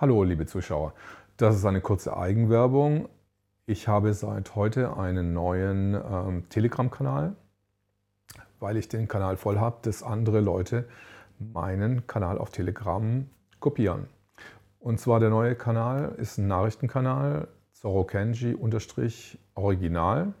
[0.00, 0.94] Hallo, liebe Zuschauer.
[1.36, 3.10] Das ist eine kurze Eigenwerbung.
[3.66, 7.36] Ich habe seit heute einen neuen ähm, Telegram-Kanal,
[8.60, 10.88] weil ich den Kanal voll habe, dass andere Leute
[11.38, 13.28] meinen Kanal auf Telegram
[13.58, 14.06] kopieren.
[14.78, 18.56] Und zwar der neue Kanal ist ein Nachrichtenkanal, Zoro Kenji
[19.54, 20.32] Original.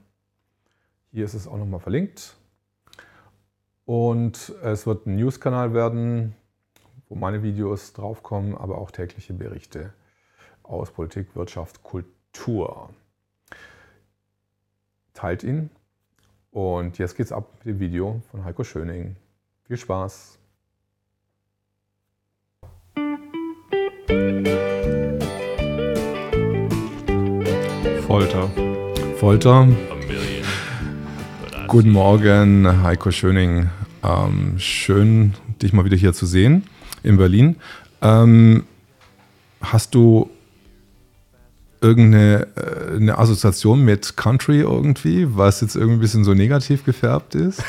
[1.12, 2.34] Hier ist es auch nochmal verlinkt.
[3.84, 6.34] Und es wird ein News-Kanal werden,
[7.10, 9.92] wo meine Videos draufkommen, aber auch tägliche Berichte
[10.62, 12.90] aus Politik, Wirtschaft, Kultur.
[15.12, 15.70] Teilt ihn.
[16.52, 19.16] Und jetzt geht's ab mit dem Video von Heiko Schöning.
[19.64, 20.38] Viel Spaß!
[28.06, 28.48] Folter.
[29.16, 29.68] Folter.
[31.66, 33.68] Guten Morgen, Heiko Schöning.
[34.04, 36.69] Ähm, schön, dich mal wieder hier zu sehen
[37.02, 37.56] in Berlin.
[38.02, 38.64] Ähm,
[39.60, 40.30] hast du
[41.80, 47.34] irgendeine äh, eine Assoziation mit Country irgendwie, was jetzt irgendwie ein bisschen so negativ gefärbt
[47.34, 47.62] ist?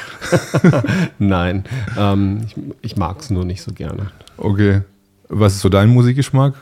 [1.20, 1.66] Nein,
[1.98, 4.12] ähm, ich, ich mag es nur nicht so gerne.
[4.38, 4.82] Okay.
[5.30, 6.56] Was ist so dein Musikgeschmack?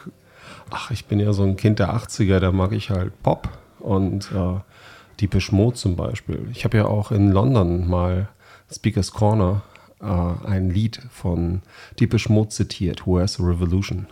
[0.70, 4.32] Ach, ich bin ja so ein Kind der 80er, da mag ich halt Pop und
[4.32, 4.60] äh,
[5.20, 6.48] Deepish Mode zum Beispiel.
[6.52, 8.28] Ich habe ja auch in London mal
[8.72, 9.64] Speaker's Corner
[10.02, 11.62] äh, ein Lied von
[12.00, 14.08] Deepish Mode zitiert, Where's the Revolution.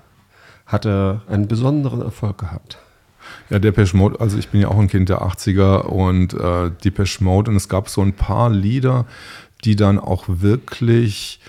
[0.66, 2.77] Hatte einen besonderen Erfolg gehabt.
[3.49, 7.23] Ja, Depeche Mode, also ich bin ja auch ein Kind der 80er und äh, Depeche
[7.23, 9.05] Mode und es gab so ein paar Lieder,
[9.63, 11.39] die dann auch wirklich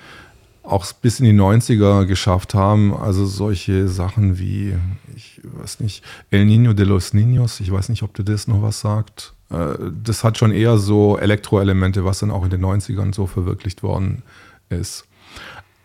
[0.63, 2.95] auch bis in die 90er geschafft haben.
[2.95, 4.75] Also solche Sachen wie,
[5.17, 8.63] ich weiß nicht, El Niño de los Niños, ich weiß nicht, ob dir das noch
[8.63, 9.35] was sagt.
[9.51, 13.83] Äh, das hat schon eher so Elektroelemente, was dann auch in den 90ern so verwirklicht
[13.83, 14.23] worden
[14.69, 15.05] ist.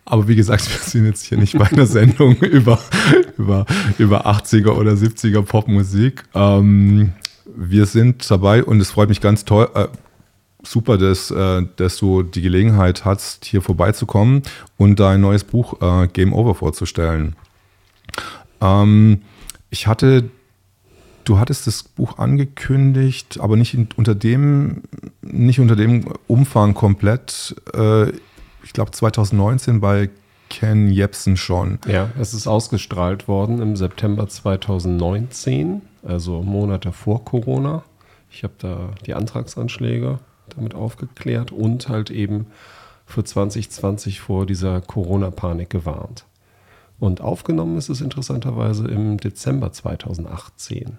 [0.04, 2.78] Aber wie gesagt, wir sind jetzt hier nicht bei einer Sendung über,
[3.38, 3.66] über,
[3.98, 6.24] über 80er oder 70er Popmusik.
[6.34, 7.12] Ähm,
[7.56, 9.88] wir sind dabei und es freut mich ganz toll, äh,
[10.62, 14.42] super, dass, äh, dass du die Gelegenheit hast, hier vorbeizukommen
[14.76, 17.36] und dein neues Buch äh, Game Over vorzustellen.
[18.60, 19.22] Ähm,
[19.70, 20.30] ich hatte
[21.24, 24.82] Du hattest das Buch angekündigt, aber nicht unter dem,
[25.22, 27.56] nicht unter dem Umfang komplett.
[27.74, 28.10] Äh,
[28.62, 30.10] ich glaube 2019 bei
[30.50, 31.78] Ken Jepsen schon.
[31.86, 37.82] Ja, es ist ausgestrahlt worden im September 2019, also Monate vor Corona.
[38.30, 40.18] Ich habe da die Antragsanschläge
[40.54, 42.46] damit aufgeklärt und halt eben
[43.06, 46.24] für 2020 vor dieser Corona-Panik gewarnt.
[46.98, 50.98] Und aufgenommen ist es interessanterweise im Dezember 2018.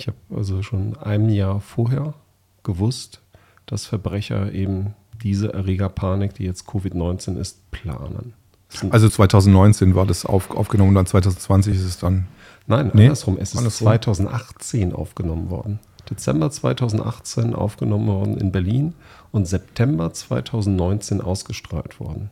[0.00, 2.14] Ich habe also schon ein Jahr vorher
[2.62, 3.20] gewusst,
[3.66, 8.32] dass Verbrecher eben diese Erregerpanik, die jetzt Covid-19 ist, planen.
[8.88, 12.28] Also 2019 war das auf, aufgenommen und dann 2020 ist es dann.
[12.66, 13.02] Nein, nee?
[13.02, 13.36] andersrum.
[13.38, 13.88] Es ist andersrum.
[13.88, 15.80] 2018 aufgenommen worden.
[16.08, 18.94] Dezember 2018 aufgenommen worden in Berlin
[19.32, 22.30] und September 2019 ausgestrahlt worden.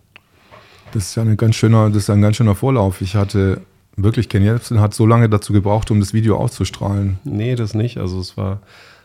[0.93, 3.03] Das ist ja ein ganz schöner, das ist ein ganz schöner Vorlauf.
[3.03, 3.61] Ich hatte
[4.01, 7.19] Wirklich, Ken Jebsen hat so lange dazu gebraucht, um das Video auszustrahlen.
[7.25, 7.99] Nee, das nicht.
[7.99, 8.61] Also es war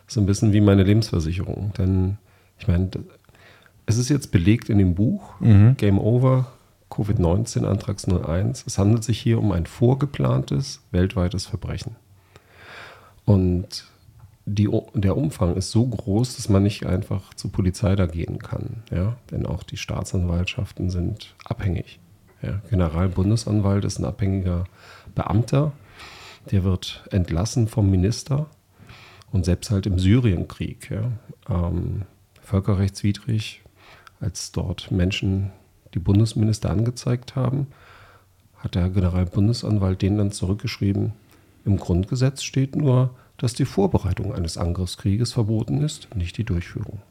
[0.06, 1.74] so ein bisschen wie meine Lebensversicherung.
[1.76, 2.20] Denn
[2.60, 2.92] ich meine,
[3.88, 5.78] es ist jetzt belegt in dem Buch mhm.
[5.78, 6.52] Game Over,
[6.92, 8.66] Covid-19, Antrags 01.
[8.68, 11.96] Es handelt sich hier um ein vorgeplantes weltweites Verbrechen.
[13.26, 13.86] Und
[14.46, 18.84] die, der Umfang ist so groß, dass man nicht einfach zur Polizei da gehen kann.
[18.92, 19.16] Ja?
[19.32, 22.00] Denn auch die Staatsanwaltschaften sind abhängig.
[22.44, 24.66] Ja, Generalbundesanwalt ist ein abhängiger
[25.16, 25.72] Beamter,
[26.52, 28.48] der wird entlassen vom Minister
[29.32, 31.12] und selbst halt im Syrienkrieg, ja,
[31.50, 32.04] ähm,
[32.42, 33.62] völkerrechtswidrig,
[34.20, 35.52] als dort Menschen
[35.94, 37.68] die Bundesminister angezeigt haben,
[38.58, 41.14] hat der Generalbundesanwalt denen dann zurückgeschrieben,
[41.66, 47.02] im Grundgesetz steht nur, dass die Vorbereitung eines Angriffskrieges verboten ist, nicht die Durchführung.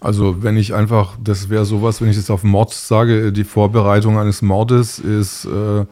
[0.00, 4.18] Also wenn ich einfach, das wäre sowas, wenn ich jetzt auf Mord sage, die Vorbereitung
[4.18, 5.86] eines Mordes ist, äh,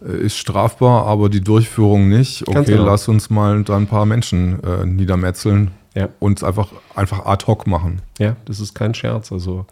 [0.00, 2.46] ist strafbar, aber die Durchführung nicht.
[2.48, 2.84] Okay, genau.
[2.84, 6.08] lass uns mal da ein paar Menschen äh, niedermetzeln ja.
[6.18, 8.00] und einfach, einfach ad hoc machen.
[8.18, 9.32] Ja, das ist kein Scherz.
[9.32, 9.66] Also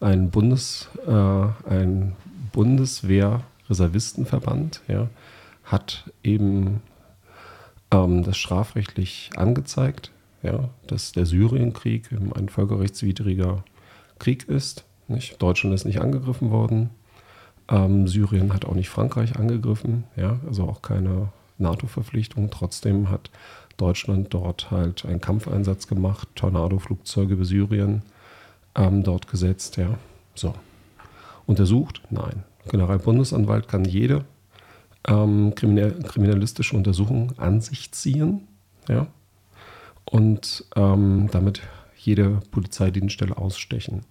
[0.00, 2.16] ein Bundes, äh, ein
[2.52, 5.08] Bundeswehr-Reservistenverband ja,
[5.64, 6.82] hat eben
[7.92, 10.11] ähm, das strafrechtlich angezeigt
[10.42, 13.64] ja, dass der Syrienkrieg ein völkerrechtswidriger
[14.18, 14.84] Krieg ist.
[15.08, 15.40] Nicht?
[15.40, 16.90] Deutschland ist nicht angegriffen worden.
[17.68, 21.28] Ähm, Syrien hat auch nicht Frankreich angegriffen, ja, also auch keine
[21.58, 22.50] NATO-Verpflichtung.
[22.50, 23.30] Trotzdem hat
[23.76, 28.02] Deutschland dort halt einen Kampfeinsatz gemacht, Tornado-Flugzeuge über Syrien
[28.74, 29.98] ähm, dort gesetzt, ja.
[30.34, 30.54] So.
[31.46, 32.02] Untersucht?
[32.10, 32.44] Nein.
[32.68, 34.24] Generalbundesanwalt kann jede
[35.06, 38.46] ähm, kriminalistische Untersuchungen an sich ziehen
[38.88, 39.06] ja,
[40.04, 41.62] und ähm, damit
[41.96, 44.02] jede Polizeidienststelle ausstechen.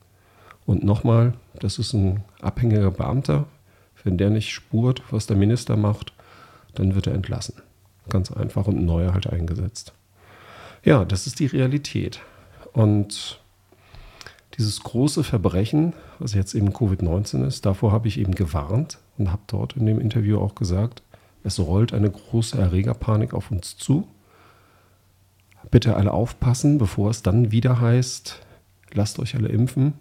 [0.66, 3.46] Und nochmal, das ist ein abhängiger Beamter.
[4.04, 6.14] Wenn der nicht spurt, was der Minister macht,
[6.76, 7.56] dann wird er entlassen.
[8.10, 9.94] Ganz einfach und neuer halt eingesetzt.
[10.84, 12.22] Ja, das ist die Realität.
[12.74, 13.40] Und
[14.58, 19.42] dieses große Verbrechen, was jetzt eben Covid-19 ist, davor habe ich eben gewarnt und habe
[19.48, 21.04] dort in dem Interview auch gesagt,
[21.44, 24.08] es rollt eine große Erregerpanik auf uns zu.
[25.72, 28.42] Bitte alle aufpassen, bevor es dann wieder heißt,
[28.94, 29.94] lasst euch alle impfen.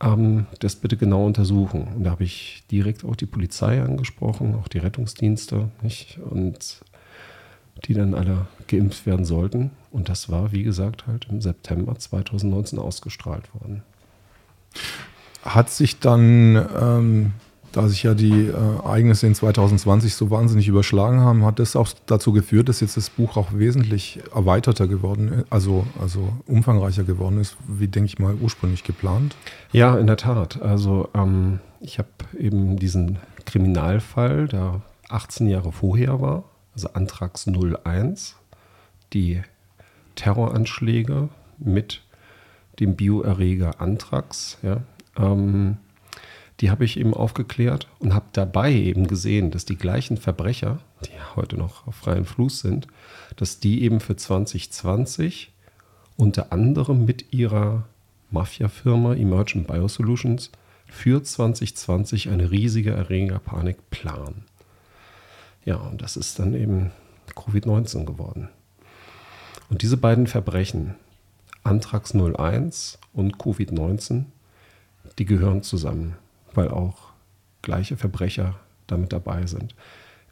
[0.00, 1.88] Ähm, das bitte genau untersuchen.
[1.96, 6.18] Und da habe ich direkt auch die Polizei angesprochen, auch die Rettungsdienste, nicht?
[6.18, 6.80] Und
[7.84, 9.70] die dann alle geimpft werden sollten.
[9.90, 13.82] Und das war, wie gesagt, halt im September 2019 ausgestrahlt worden.
[15.42, 17.32] Hat sich dann, ähm,
[17.78, 21.88] da sich ja die äh, Ereignisse in 2020 so wahnsinnig überschlagen haben, hat das auch
[22.06, 27.40] dazu geführt, dass jetzt das Buch auch wesentlich erweiterter geworden ist, also, also umfangreicher geworden
[27.40, 29.36] ist, wie, denke ich mal, ursprünglich geplant?
[29.70, 30.60] Ja, in der Tat.
[30.60, 36.44] Also ähm, ich habe eben diesen Kriminalfall, der 18 Jahre vorher war,
[36.74, 38.34] also Antrax 01,
[39.12, 39.40] die
[40.16, 41.28] Terroranschläge
[41.58, 42.02] mit
[42.80, 44.82] dem Bioerreger Anthrax, ja,
[45.16, 45.76] ähm,
[46.60, 51.10] die habe ich eben aufgeklärt und habe dabei eben gesehen, dass die gleichen Verbrecher, die
[51.36, 52.88] heute noch auf freien Fluss sind,
[53.36, 55.52] dass die eben für 2020
[56.16, 57.84] unter anderem mit ihrer
[58.30, 60.50] Mafia-Firma Emergent Biosolutions
[60.86, 64.44] für 2020 eine riesige Erregerpanik planen.
[65.64, 66.90] Ja, und das ist dann eben
[67.34, 68.48] Covid-19 geworden.
[69.70, 70.94] Und diese beiden Verbrechen,
[71.62, 74.24] Antrax 01 und Covid-19,
[75.18, 76.16] die gehören zusammen,
[76.54, 77.08] weil auch
[77.62, 78.54] gleiche Verbrecher
[78.86, 79.74] damit dabei sind.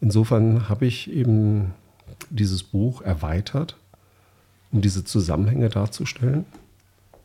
[0.00, 1.74] Insofern habe ich eben
[2.30, 3.76] dieses Buch erweitert,
[4.72, 6.44] um diese Zusammenhänge darzustellen,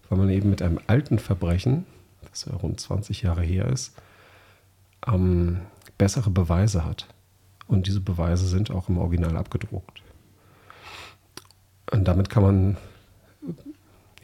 [0.10, 1.86] weil man eben mit einem alten Verbrechen,
[2.30, 3.94] das ja rund 20 Jahre her ist,
[5.08, 5.62] ähm,
[5.98, 7.08] bessere Beweise hat.
[7.68, 10.02] Und diese Beweise sind auch im Original abgedruckt.
[11.92, 12.78] Und damit kann man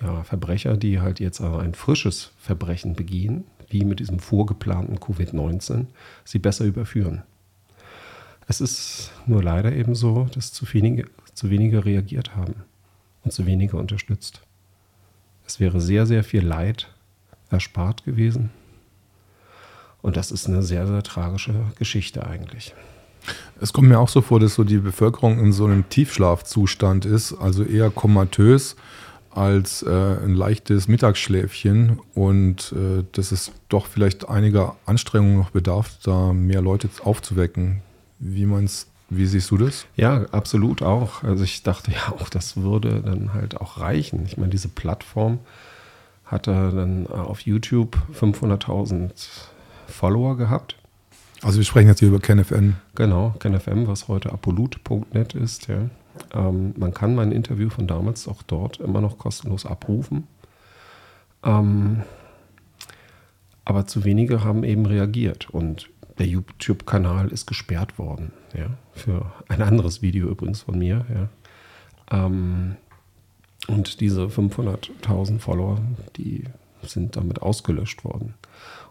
[0.01, 5.85] ja, Verbrecher, die halt jetzt ein frisches Verbrechen begehen, wie mit diesem vorgeplanten Covid-19,
[6.23, 7.23] sie besser überführen.
[8.47, 12.55] Es ist nur leider eben so, dass zu wenige, zu wenige reagiert haben
[13.23, 14.41] und zu wenige unterstützt.
[15.45, 16.89] Es wäre sehr, sehr viel Leid
[17.49, 18.49] erspart gewesen.
[20.01, 22.73] Und das ist eine sehr, sehr tragische Geschichte eigentlich.
[23.59, 27.33] Es kommt mir auch so vor, dass so die Bevölkerung in so einem Tiefschlafzustand ist,
[27.33, 28.75] also eher komatös
[29.37, 35.91] als äh, ein leichtes Mittagsschläfchen und äh, dass es doch vielleicht einiger Anstrengungen noch bedarf,
[36.03, 37.81] da mehr Leute aufzuwecken.
[38.19, 39.85] Wie meinst wie siehst du das?
[39.95, 41.23] Ja, absolut auch.
[41.23, 44.25] Also ich dachte ja auch, das würde dann halt auch reichen.
[44.25, 45.39] Ich meine, diese Plattform
[46.25, 49.11] hatte dann auf YouTube 500.000
[49.87, 50.75] Follower gehabt.
[51.41, 52.73] Also wir sprechen jetzt hier über KenFM.
[52.95, 55.67] Genau, KenFM, was heute apolut.net ist.
[55.67, 55.89] Ja.
[56.33, 60.27] Ähm, man kann mein Interview von damals auch dort immer noch kostenlos abrufen.
[61.43, 62.03] Ähm,
[63.65, 68.31] aber zu wenige haben eben reagiert und der YouTube-Kanal ist gesperrt worden.
[68.55, 71.05] Ja, für ein anderes Video übrigens von mir.
[71.13, 72.25] Ja.
[72.25, 72.77] Ähm,
[73.67, 75.79] und diese 500.000 Follower,
[76.15, 76.45] die
[76.81, 78.33] sind damit ausgelöscht worden.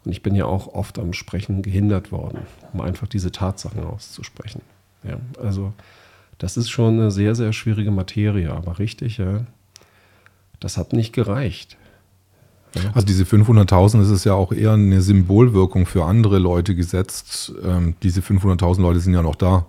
[0.04, 2.40] Und ich bin ja auch oft am Sprechen gehindert worden,
[2.72, 4.60] um einfach diese Tatsachen auszusprechen.
[5.02, 5.72] Ja, also
[6.38, 9.46] das ist schon eine sehr, sehr schwierige Materie, aber richtig, ja,
[10.60, 11.76] das hat nicht gereicht.
[12.74, 12.90] Ja.
[12.94, 17.52] Also diese 500.000, das ist ja auch eher eine Symbolwirkung für andere Leute gesetzt.
[17.64, 19.66] Ähm, diese 500.000 Leute sind ja noch da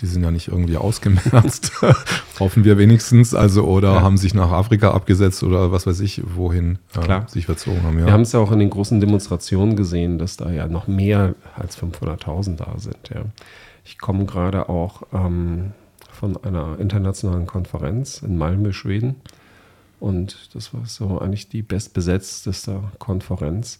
[0.00, 1.72] die sind ja nicht irgendwie ausgemerzt.
[2.40, 3.34] Hoffen wir wenigstens.
[3.34, 4.02] Also, oder ja.
[4.02, 7.98] haben sich nach Afrika abgesetzt oder was weiß ich, wohin äh, sich verzogen haben.
[7.98, 8.06] Ja.
[8.06, 11.34] Wir haben es ja auch in den großen Demonstrationen gesehen, dass da ja noch mehr
[11.56, 13.10] als 500.000 da sind.
[13.12, 13.22] Ja.
[13.84, 15.72] Ich komme gerade auch ähm,
[16.18, 19.16] von einer internationalen Konferenz in Malmö, Schweden.
[20.00, 23.78] Und das war so eigentlich die bestbesetzteste Konferenz.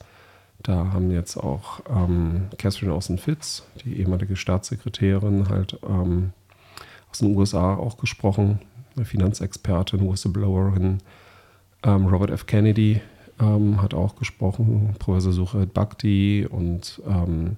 [0.62, 6.32] Da haben jetzt auch ähm, Catherine Austin-Fitz, die ehemalige Staatssekretärin, halt ähm,
[7.10, 8.60] aus den USA auch gesprochen,
[8.96, 10.98] eine Finanzexpertin, Whistleblowerin.
[11.82, 12.46] Ähm, Robert F.
[12.46, 13.00] Kennedy
[13.40, 17.56] ähm, hat auch gesprochen, Professor Suchet Bhakti und ähm,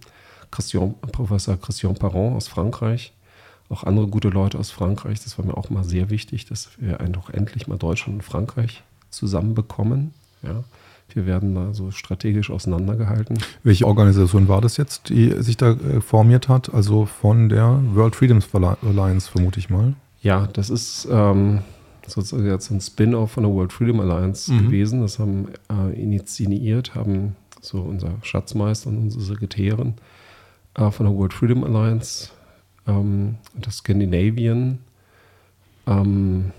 [0.51, 3.13] Christian, Professor Christian Parent aus Frankreich.
[3.71, 5.23] Auch andere gute Leute aus Frankreich.
[5.23, 8.83] Das war mir auch mal sehr wichtig, dass wir einfach endlich mal Deutschland und Frankreich
[9.11, 10.13] zusammenbekommen.
[10.43, 10.65] Ja
[11.15, 13.39] Wir werden da so strategisch auseinandergehalten.
[13.63, 16.75] Welche Organisation war das jetzt, die sich da äh, formiert hat?
[16.75, 19.95] Also von der World Freedoms Alliance, vermute ich mal.
[20.21, 21.61] Ja, das ist ähm,
[22.07, 24.65] sozusagen jetzt ein Spin-off von der World Freedom Alliance mhm.
[24.67, 25.01] gewesen.
[25.03, 29.95] Das haben äh, initiiert, haben so unser Schatzmeister und unsere Sekretärin
[30.75, 32.31] äh, von der World Freedom Alliance
[32.91, 34.79] ähm, das Scandinavian
[35.87, 36.53] ähm,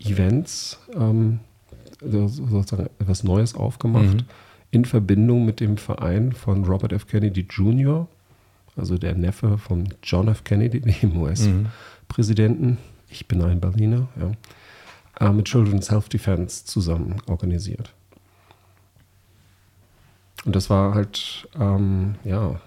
[0.00, 1.40] Events ähm,
[2.00, 4.26] sozusagen etwas Neues aufgemacht mhm.
[4.70, 7.06] in Verbindung mit dem Verein von Robert F.
[7.06, 8.06] Kennedy Jr.,
[8.76, 10.44] also der Neffe von John F.
[10.44, 12.66] Kennedy, dem US-Präsidenten.
[12.66, 12.78] Mhm.
[13.08, 17.92] Ich bin ein Berliner, ja, äh, mit Children's Self-Defense zusammen organisiert.
[20.44, 22.60] Und das war halt, ähm, ja,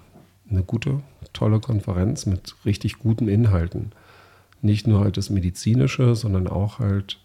[0.50, 1.02] eine gute,
[1.38, 3.92] tolle Konferenz mit richtig guten Inhalten.
[4.62, 7.20] Nicht nur halt das Medizinische, sondern auch halt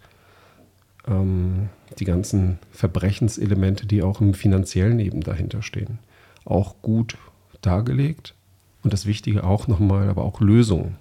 [1.09, 5.99] ähm, die ganzen Verbrechenselemente, die auch im finanziellen eben dahinter stehen,
[6.45, 7.17] auch gut
[7.63, 8.35] dargelegt.
[8.83, 10.97] Und das Wichtige auch nochmal, aber auch Lösungen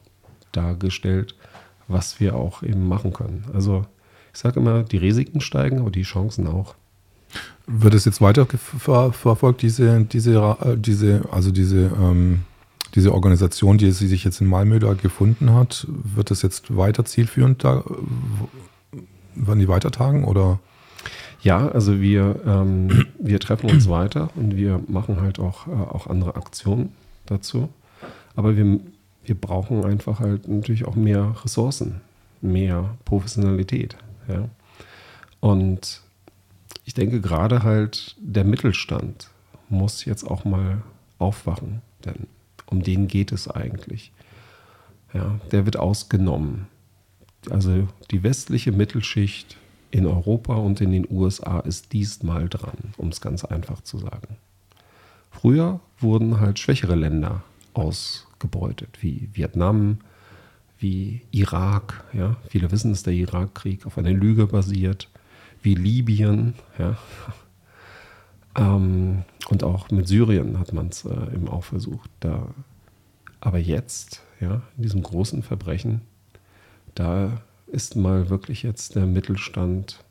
[0.51, 1.35] dargestellt,
[1.87, 3.45] was wir auch eben machen können.
[3.53, 3.85] Also
[4.33, 6.75] ich sage immer, die Risiken steigen, aber die Chancen auch.
[7.67, 12.43] Wird es jetzt weiter ver verfolgt, diese, diese, äh, diese, also diese, ähm,
[12.95, 17.05] diese Organisation, die sie sich jetzt in Malmö da gefunden hat, wird das jetzt weiter
[17.05, 17.83] zielführend da,
[19.35, 20.59] werden die weiter tagen oder?
[21.41, 26.07] Ja, also wir, ähm, wir treffen uns weiter und wir machen halt auch, äh, auch
[26.07, 26.89] andere Aktionen
[27.25, 27.69] dazu.
[28.35, 28.79] Aber wir,
[29.23, 32.01] wir brauchen einfach halt natürlich auch mehr Ressourcen,
[32.41, 33.97] mehr Professionalität.
[34.27, 34.49] Ja?
[35.39, 36.01] Und
[36.85, 39.29] ich denke gerade halt der Mittelstand
[39.69, 40.81] muss jetzt auch mal
[41.17, 42.27] aufwachen, denn
[42.71, 44.11] um den geht es eigentlich.
[45.13, 46.67] Ja, der wird ausgenommen.
[47.49, 49.57] Also die westliche Mittelschicht
[49.91, 54.37] in Europa und in den USA ist diesmal dran, um es ganz einfach zu sagen.
[55.29, 59.99] Früher wurden halt schwächere Länder ausgebeutet, wie Vietnam,
[60.79, 62.03] wie Irak.
[62.13, 62.37] Ja?
[62.49, 65.09] Viele wissen, dass der Irakkrieg auf einer Lüge basiert
[65.61, 66.55] wie Libyen.
[66.77, 66.97] Ja.
[68.55, 72.09] Ähm, und auch mit Syrien hat man es äh, eben auch versucht.
[72.19, 72.47] Da,
[73.39, 76.01] aber jetzt, ja, in diesem großen Verbrechen,
[76.95, 80.03] da ist mal wirklich jetzt der Mittelstand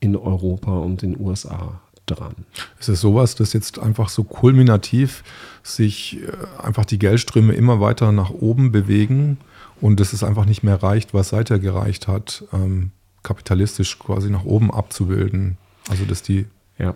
[0.00, 2.34] in Europa und den USA dran.
[2.78, 5.22] Ist es sowas, dass jetzt einfach so kulminativ
[5.62, 9.38] sich äh, einfach die Geldströme immer weiter nach oben bewegen
[9.80, 12.44] und dass es einfach nicht mehr reicht, was seither gereicht hat?
[12.52, 12.90] Ähm,
[13.22, 15.58] kapitalistisch quasi nach oben abzubilden.
[15.88, 16.46] Also dass die.
[16.78, 16.94] Ja.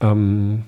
[0.00, 0.64] Ähm,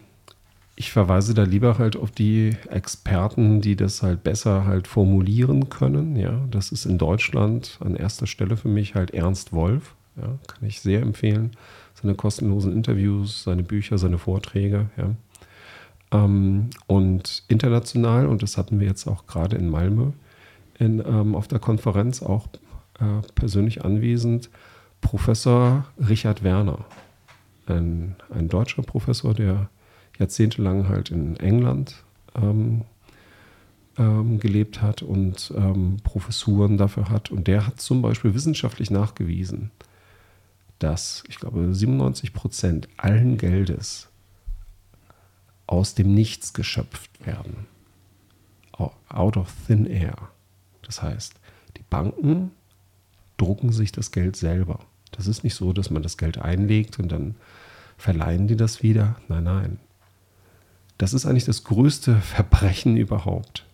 [0.77, 6.17] ich verweise da lieber halt auf die Experten, die das halt besser halt formulieren können.
[6.17, 9.95] Ja, das ist in Deutschland an erster Stelle für mich halt Ernst Wolf.
[10.17, 11.53] Ja, kann ich sehr empfehlen.
[11.95, 14.91] Seine kostenlosen Interviews, seine Bücher, seine Vorträge.
[14.97, 15.15] Ja.
[16.13, 20.13] Ähm, und international, und das hatten wir jetzt auch gerade in Malmö
[20.79, 22.49] in, ähm, auf der Konferenz auch
[23.01, 24.51] äh, persönlich anwesend
[25.01, 26.85] Professor Richard Werner,
[27.71, 29.69] ein, ein deutscher Professor, der
[30.19, 32.05] jahrzehntelang halt in England
[32.35, 32.83] ähm,
[33.99, 37.31] ähm, gelebt hat und ähm, Professuren dafür hat.
[37.31, 39.71] Und der hat zum Beispiel wissenschaftlich nachgewiesen,
[40.79, 44.09] dass, ich glaube, 97 Prozent allen Geldes
[45.67, 47.67] aus dem Nichts geschöpft werden.
[49.09, 50.17] Out of thin air.
[50.83, 51.35] Das heißt,
[51.77, 52.51] die Banken
[53.39, 54.81] drucken sich das Geld selber.
[55.13, 57.37] Das ist nicht so, dass man das Geld einlegt und dann
[57.97, 59.17] verleihen die das wieder.
[59.29, 59.79] Nein, nein.
[60.99, 63.65] Das ist eigentlich das größte Verbrechen überhaupt.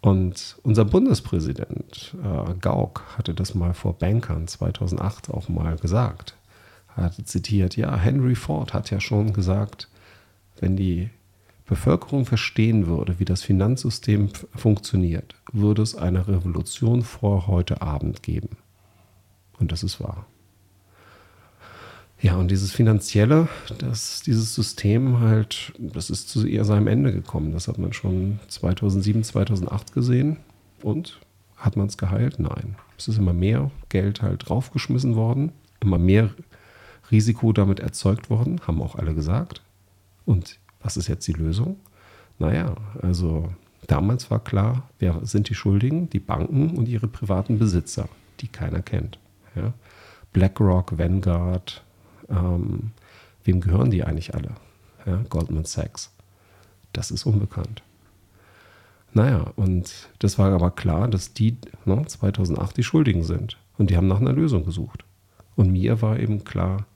[0.00, 6.36] Und unser Bundespräsident äh, Gauck hatte das mal vor Bankern 2008 auch mal gesagt.
[6.96, 9.88] Er hatte zitiert, ja, Henry Ford hat ja schon gesagt,
[10.60, 11.08] wenn die
[11.66, 18.58] Bevölkerung verstehen würde, wie das Finanzsystem funktioniert, würde es eine Revolution vor heute Abend geben.
[19.58, 20.26] Und das ist wahr.
[22.24, 27.52] Ja, und dieses Finanzielle, das, dieses System halt, das ist zu eher seinem Ende gekommen.
[27.52, 30.38] Das hat man schon 2007, 2008 gesehen.
[30.82, 31.20] Und
[31.58, 32.40] hat man es geheilt?
[32.40, 32.76] Nein.
[32.96, 36.30] Es ist immer mehr Geld halt draufgeschmissen worden, immer mehr
[37.10, 39.60] Risiko damit erzeugt worden, haben auch alle gesagt.
[40.24, 41.76] Und was ist jetzt die Lösung?
[42.38, 43.52] Naja, also
[43.86, 46.08] damals war klar, wer sind die Schuldigen?
[46.08, 48.08] Die Banken und ihre privaten Besitzer,
[48.40, 49.18] die keiner kennt.
[49.54, 49.74] Ja?
[50.32, 51.84] BlackRock, Vanguard,
[52.28, 52.92] ähm,
[53.44, 54.52] wem gehören die eigentlich alle?
[55.06, 55.22] Ja?
[55.28, 56.12] Goldman Sachs.
[56.92, 57.82] Das ist unbekannt.
[59.12, 63.58] Naja, und das war aber klar, dass die ne, 2008 die Schuldigen sind.
[63.78, 65.04] Und die haben nach einer Lösung gesucht.
[65.56, 66.86] Und mir war eben klar,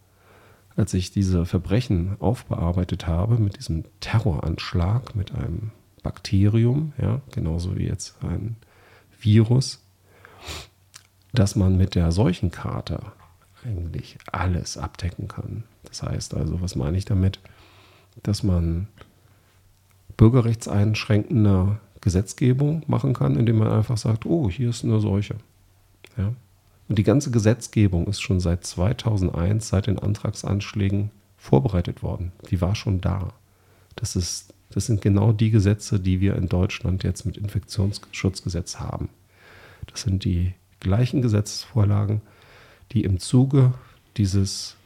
[0.77, 7.87] als ich diese Verbrechen aufbearbeitet habe mit diesem Terroranschlag, mit einem Bakterium, ja, genauso wie
[7.87, 8.57] jetzt ein
[9.21, 9.85] Virus,
[11.33, 13.01] dass man mit der Seuchenkarte
[13.65, 15.65] eigentlich alles abdecken kann.
[15.85, 17.41] Das heißt also, was meine ich damit?
[18.23, 18.89] Dass man
[20.17, 25.37] bürgerrechtseinschränkende Gesetzgebung machen kann, indem man einfach sagt, oh, hier ist eine Seuche.
[26.17, 26.35] Ja?
[26.89, 32.33] Und die ganze Gesetzgebung ist schon seit 2001, seit den Antragsanschlägen vorbereitet worden.
[32.51, 33.33] Die war schon da.
[33.95, 39.09] Das, ist, das sind genau die Gesetze, die wir in Deutschland jetzt mit Infektionsschutzgesetz haben.
[39.87, 42.23] Das sind die gleichen Gesetzesvorlagen,
[42.93, 43.73] die im Zuge
[44.17, 44.77] dieses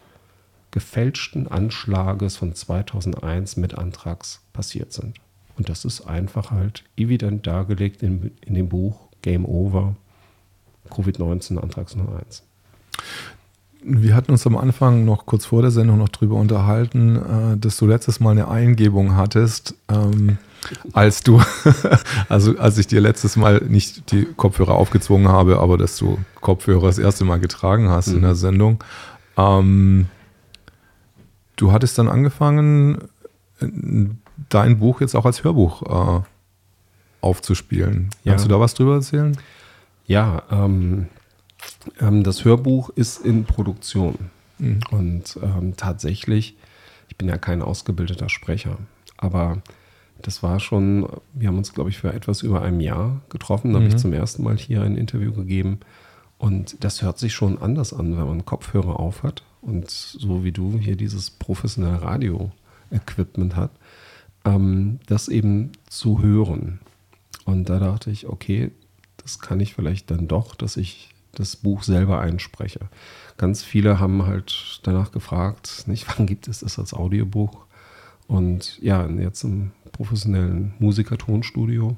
[0.71, 5.17] gefälschten Anschlages von 2001 mit Antrags passiert sind.
[5.57, 9.95] Und das ist einfach halt evident dargelegt in, in dem Buch Game Over
[10.91, 12.43] Covid-19 Antrags 01.
[13.85, 17.77] Wir hatten uns am Anfang noch kurz vor der Sendung noch darüber unterhalten, äh, dass
[17.77, 20.39] du letztes Mal eine Eingebung hattest, ähm,
[20.93, 21.41] als du,
[22.29, 26.87] also als ich dir letztes Mal nicht die Kopfhörer aufgezwungen habe, aber dass du Kopfhörer
[26.87, 28.17] das erste Mal getragen hast mhm.
[28.17, 28.85] in der Sendung.
[29.37, 30.07] Ähm,
[31.57, 33.09] du hattest dann angefangen,
[34.49, 36.23] dein Buch jetzt auch als Hörbuch äh,
[37.21, 38.11] aufzuspielen.
[38.25, 38.49] Kannst ja.
[38.49, 39.37] du da was drüber erzählen?
[40.07, 41.07] Ja, ähm,
[42.01, 44.31] ähm, das Hörbuch ist in Produktion.
[44.59, 44.81] Mhm.
[44.91, 46.57] Und ähm, tatsächlich,
[47.09, 48.79] ich bin ja kein ausgebildeter Sprecher,
[49.17, 49.63] aber
[50.23, 53.73] das war schon, wir haben uns, glaube ich, für etwas über einem Jahr getroffen.
[53.73, 53.85] Da mhm.
[53.85, 55.81] habe ich zum ersten Mal hier ein Interview gegeben.
[56.39, 60.79] Und das hört sich schon anders an, wenn man Kopfhörer aufhat und so wie du
[60.79, 63.71] hier dieses professionelle Radio-Equipment hat,
[64.45, 66.81] ähm, das eben zu hören.
[67.45, 68.73] Und da dachte ich, okay,
[69.19, 72.81] das kann ich vielleicht dann doch, dass ich das Buch selber einspreche.
[73.37, 77.67] Ganz viele haben halt danach gefragt, nicht, wann gibt es das als Audiobuch?
[78.27, 81.97] Und ja, jetzt im professionellen Musiker-Tonstudio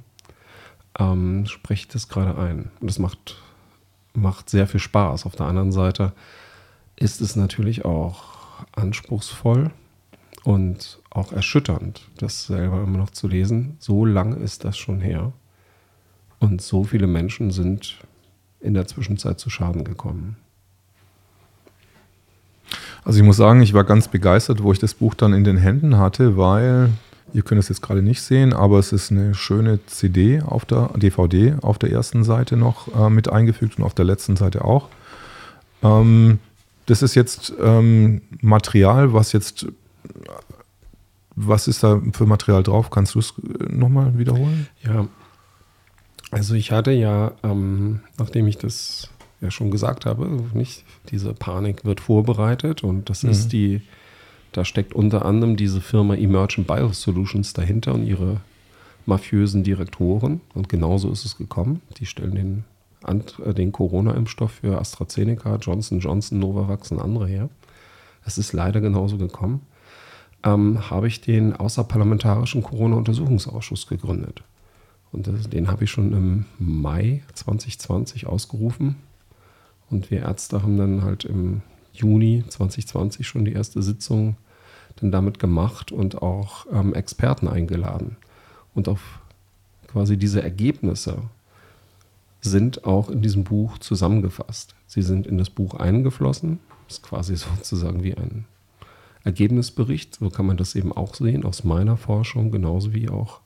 [0.99, 2.71] ähm, spreche ich das gerade ein.
[2.81, 3.37] Und das macht,
[4.13, 5.27] macht sehr viel Spaß.
[5.27, 6.13] Auf der anderen Seite
[6.97, 8.25] ist es natürlich auch
[8.73, 9.71] anspruchsvoll
[10.45, 13.77] und auch erschütternd, das selber immer noch zu lesen.
[13.81, 15.33] So lange ist das schon her.
[16.39, 17.99] Und so viele Menschen sind
[18.61, 20.37] in der Zwischenzeit zu Schaden gekommen.
[23.05, 25.59] Also ich muss sagen, ich war ganz begeistert, wo ich das Buch dann in den
[25.59, 26.91] Händen hatte, weil
[27.35, 30.91] ihr könnt es jetzt gerade nicht sehen, aber es ist eine schöne CD auf der
[30.97, 34.89] DVD auf der ersten Seite noch äh, mit eingefügt und auf der letzten Seite auch.
[35.83, 36.39] Ähm,
[36.87, 39.67] das ist jetzt ähm, Material, was jetzt
[41.37, 42.91] was ist da für Material drauf?
[42.91, 44.69] Kannst du es äh, nochmal wiederholen?
[44.83, 45.09] Ja,
[46.31, 51.85] also ich hatte ja, ähm, nachdem ich das ja schon gesagt habe, nicht, diese Panik
[51.85, 53.31] wird vorbereitet und das mhm.
[53.31, 53.83] ist die,
[54.55, 58.41] da steckt unter anderem diese Firma Emergent Biosolutions dahinter und ihre
[59.05, 61.83] mafiösen Direktoren und genauso ist es gekommen.
[61.99, 62.65] Die stellen den,
[63.45, 67.49] äh, den Corona-Impfstoff für AstraZeneca, Johnson Johnson, Novavax und andere her.
[68.25, 69.63] Es ist leider genauso gekommen.
[70.45, 74.45] Ähm, habe ich den Außerparlamentarischen Corona-Untersuchungsausschuss gegründet.
[75.11, 78.97] Und das, den habe ich schon im Mai 2020 ausgerufen.
[79.91, 81.63] Und wir Ärzte haben dann halt im
[81.93, 84.37] Juni 2020 schon die erste Sitzung
[84.97, 88.17] dann damit gemacht und auch ähm, Experten eingeladen.
[88.75, 89.21] Und auf
[89.89, 91.23] quasi diese Ergebnisse
[92.41, 94.75] sind auch in diesem Buch zusammengefasst.
[94.87, 96.61] Sie sind in das Buch eingeflossen.
[96.89, 98.45] Ist quasi sozusagen wie ein
[99.25, 100.17] Ergebnisbericht.
[100.17, 103.41] So kann man das eben auch sehen aus meiner Forschung, genauso wie auch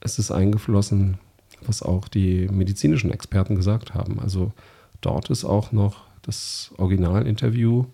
[0.00, 1.18] es ist eingeflossen,
[1.62, 4.20] was auch die medizinischen Experten gesagt haben.
[4.20, 4.52] Also
[5.00, 7.86] dort ist auch noch das Originalinterview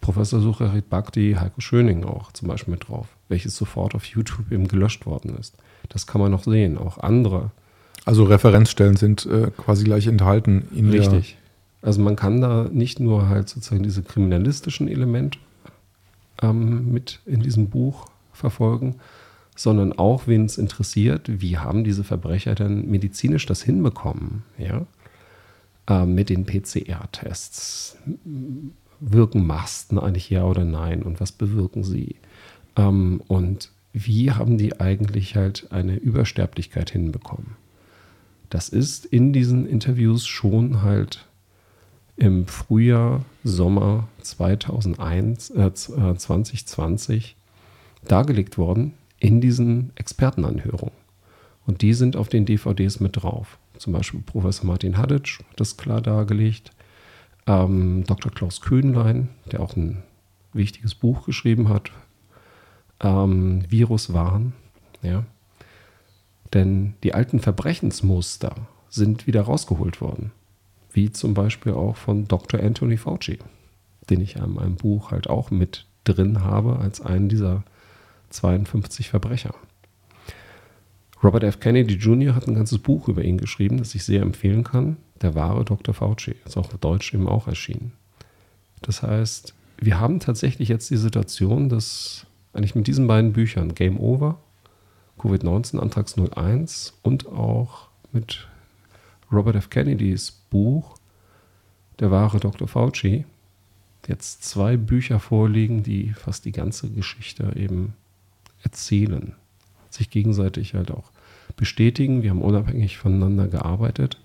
[0.00, 4.68] Professor Sucharit Bhakti, Heiko Schöning auch zum Beispiel mit drauf, welches sofort auf YouTube eben
[4.68, 5.54] gelöscht worden ist.
[5.88, 7.50] Das kann man noch sehen, auch andere.
[8.04, 10.68] Also Referenzstellen sind äh, quasi gleich enthalten.
[10.74, 11.36] In Richtig.
[11.82, 15.38] Also man kann da nicht nur halt sozusagen diese kriminalistischen Elemente
[16.42, 18.96] ähm, mit in diesem Buch verfolgen,
[19.56, 24.86] sondern auch, wen es interessiert, wie haben diese Verbrecher denn medizinisch das hinbekommen, ja?
[25.86, 27.96] Äh, mit den PCR-Tests.
[29.00, 32.16] Wirken Masten eigentlich ja oder nein und was bewirken sie?
[32.76, 37.56] Ähm, und wie haben die eigentlich halt eine Übersterblichkeit hinbekommen?
[38.50, 41.26] Das ist in diesen Interviews schon halt
[42.16, 47.36] im Frühjahr, Sommer 2001, äh, 2020
[48.04, 50.94] äh, dargelegt worden in diesen Expertenanhörungen.
[51.66, 53.58] Und die sind auf den DVDs mit drauf.
[53.78, 56.72] Zum Beispiel Professor Martin Haditsch hat das klar dargelegt.
[57.50, 58.30] Ähm, Dr.
[58.30, 60.04] Klaus Köhnlein, der auch ein
[60.52, 61.90] wichtiges Buch geschrieben hat,
[63.00, 64.52] ähm, Viruswahn.
[65.02, 65.24] Ja.
[66.54, 68.54] Denn die alten Verbrechensmuster
[68.88, 70.30] sind wieder rausgeholt worden.
[70.92, 72.60] Wie zum Beispiel auch von Dr.
[72.60, 73.38] Anthony Fauci,
[74.10, 77.64] den ich in meinem Buch halt auch mit drin habe als einen dieser
[78.30, 79.54] 52 Verbrecher.
[81.22, 81.60] Robert F.
[81.60, 82.34] Kennedy Jr.
[82.34, 84.96] hat ein ganzes Buch über ihn geschrieben, das ich sehr empfehlen kann.
[85.20, 85.92] Der wahre Dr.
[85.92, 86.34] Fauci.
[86.46, 87.92] Ist auch auf Deutsch eben auch erschienen.
[88.80, 94.00] Das heißt, wir haben tatsächlich jetzt die Situation, dass eigentlich mit diesen beiden Büchern, Game
[94.00, 94.38] Over,
[95.18, 98.48] Covid-19, Antrags 01 und auch mit
[99.30, 99.70] Robert F.
[99.70, 100.96] Kennedys Buch,
[101.98, 102.66] Der wahre Dr.
[102.66, 103.26] Fauci,
[104.08, 107.92] jetzt zwei Bücher vorliegen, die fast die ganze Geschichte eben
[108.62, 109.34] erzählen,
[109.90, 111.10] sich gegenseitig halt auch
[111.56, 112.22] bestätigen.
[112.22, 114.18] Wir haben unabhängig voneinander gearbeitet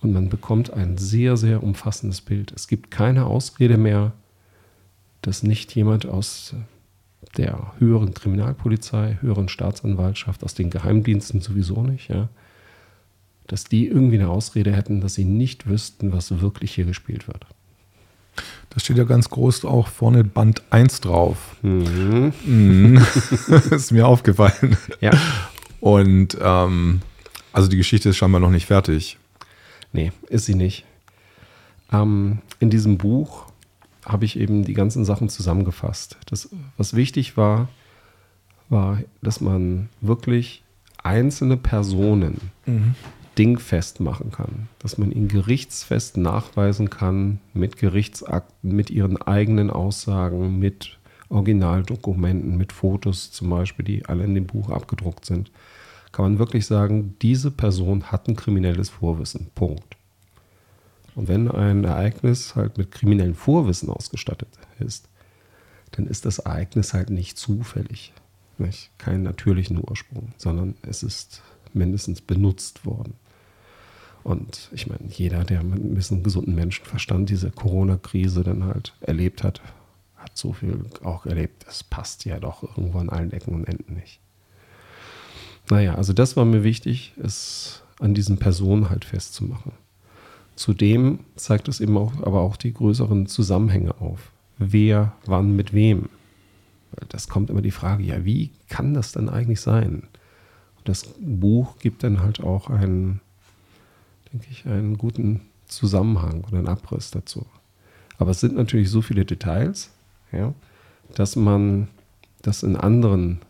[0.00, 2.52] und man bekommt ein sehr, sehr umfassendes Bild.
[2.52, 4.12] Es gibt keine Ausrede mehr,
[5.22, 6.54] dass nicht jemand aus
[7.36, 12.28] der höheren Kriminalpolizei, höheren Staatsanwaltschaft, aus den Geheimdiensten sowieso nicht, ja,
[13.46, 17.46] dass die irgendwie eine Ausrede hätten, dass sie nicht wüssten, was wirklich hier gespielt wird.
[18.70, 21.56] Da steht ja ganz groß auch vorne Band 1 drauf.
[21.62, 22.32] Mhm.
[22.44, 23.06] Mhm.
[23.70, 24.76] ist mir aufgefallen.
[25.00, 25.12] Ja.
[25.80, 27.00] Und ähm,
[27.52, 29.18] also die Geschichte ist scheinbar noch nicht fertig.
[29.92, 30.84] Nee, ist sie nicht.
[31.92, 33.46] Ähm, in diesem Buch
[34.06, 36.16] habe ich eben die ganzen Sachen zusammengefasst.
[36.26, 37.68] Das, was wichtig war,
[38.68, 40.62] war, dass man wirklich
[41.02, 42.94] einzelne Personen mhm.
[43.40, 44.68] Dingfest machen kann.
[44.80, 50.98] Dass man ihnen gerichtsfest nachweisen kann mit Gerichtsakten, mit ihren eigenen Aussagen, mit
[51.30, 55.50] Originaldokumenten, mit Fotos zum Beispiel, die alle in dem Buch abgedruckt sind.
[56.12, 59.50] Kann man wirklich sagen, diese Person hat ein kriminelles Vorwissen.
[59.54, 59.96] Punkt.
[61.14, 64.50] Und wenn ein Ereignis halt mit kriminellem Vorwissen ausgestattet
[64.80, 65.08] ist,
[65.92, 68.12] dann ist das Ereignis halt nicht zufällig,
[68.58, 68.90] nicht?
[68.98, 73.14] keinen natürlichen Ursprung, sondern es ist mindestens benutzt worden.
[74.22, 79.42] Und ich meine, jeder, der mit ein bisschen gesunden Menschenverstand diese Corona-Krise dann halt erlebt
[79.42, 79.60] hat,
[80.16, 81.64] hat so viel auch erlebt.
[81.68, 84.20] Es passt ja doch irgendwo an allen Ecken und Enden nicht.
[85.70, 89.72] Naja, also das war mir wichtig, es an diesen Personen halt festzumachen.
[90.56, 94.32] Zudem zeigt es eben auch, aber auch die größeren Zusammenhänge auf.
[94.58, 96.10] Wer, wann, mit wem.
[97.08, 100.02] Das kommt immer die Frage, ja, wie kann das denn eigentlich sein?
[100.84, 103.20] das Buch gibt dann halt auch einen,
[104.32, 107.46] denke ich, einen guten Zusammenhang oder einen Abriss dazu.
[108.18, 109.90] Aber es sind natürlich so viele Details,
[110.32, 110.52] ja,
[111.14, 111.88] dass man
[112.42, 113.40] das in anderen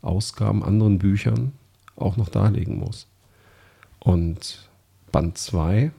[0.00, 1.52] Ausgaben, anderen Büchern
[1.96, 3.06] auch noch darlegen muss.
[4.00, 4.68] Und
[5.12, 5.92] Band 2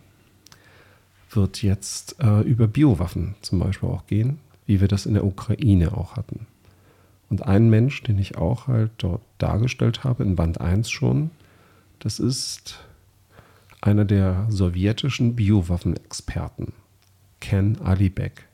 [1.31, 5.95] wird jetzt äh, über Biowaffen zum Beispiel auch gehen, wie wir das in der Ukraine
[5.95, 6.47] auch hatten.
[7.29, 11.31] Und ein Mensch, den ich auch halt dort dargestellt habe, in Band 1 schon,
[11.99, 12.83] das ist
[13.83, 16.71] einer der sowjetischen Biowaffenexperten,
[17.41, 18.47] Ken Alibek.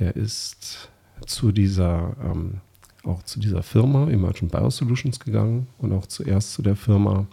[0.00, 0.90] Der ist
[1.26, 2.60] zu dieser, ähm,
[3.04, 7.28] auch zu dieser Firma Emergent Biosolutions gegangen und auch zuerst zu der Firma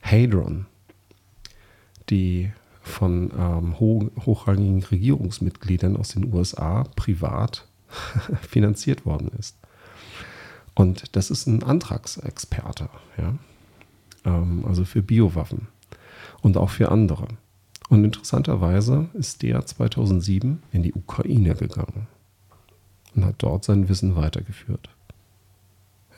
[0.00, 0.64] Hadron,
[2.08, 2.50] die
[2.80, 7.68] von ähm, ho hochrangigen Regierungsmitgliedern aus den USA privat
[8.40, 9.58] finanziert worden ist.
[10.74, 13.34] Und das ist ein Antragsexperte, ja?
[14.24, 15.68] Ähm, also für Biowaffen
[16.42, 17.28] und auch für andere.
[17.88, 22.06] Und interessanterweise ist der 2007 in die Ukraine gegangen
[23.14, 24.88] und hat dort sein Wissen weitergeführt.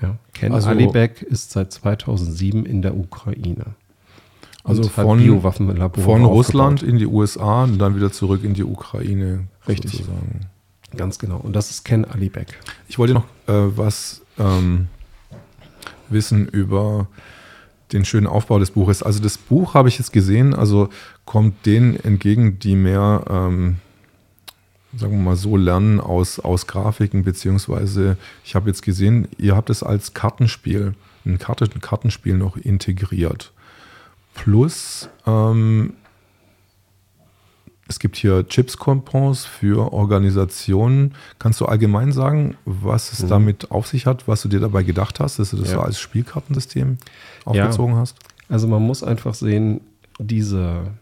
[0.00, 0.16] Ja.
[0.32, 3.74] Ken also, Alibek ist seit 2007 in der Ukraine.
[4.64, 5.20] Also von,
[5.92, 9.48] von Russland in die USA und dann wieder zurück in die Ukraine.
[9.68, 9.92] Richtig.
[9.92, 10.46] Sozusagen.
[10.96, 11.37] Ganz genau.
[11.37, 12.58] Und das ist Ken Alibek.
[12.88, 14.88] Ich wollte noch äh, was ähm,
[16.08, 17.08] wissen über
[17.94, 19.02] den schönen Aufbau des Buches.
[19.02, 20.90] Also das Buch habe ich jetzt gesehen, also
[21.24, 23.76] kommt denen entgegen, die mehr, ähm,
[24.94, 29.70] sagen wir mal so, lernen aus, aus Grafiken, beziehungsweise ich habe jetzt gesehen, ihr habt
[29.70, 33.52] es als Kartenspiel, ein Kartenspiel noch integriert.
[34.35, 35.94] Plus, ähm,
[37.86, 41.14] es gibt hier Chips-Coupons für Organisationen.
[41.38, 43.28] Kannst du allgemein sagen, was es mhm.
[43.28, 45.74] damit auf sich hat, was du dir dabei gedacht hast, dass du das ja.
[45.74, 46.98] so als Spielkartensystem
[47.44, 48.00] aufgezogen ja.
[48.00, 48.16] hast?
[48.48, 49.82] Also man muss einfach sehen,
[50.18, 50.92] diese,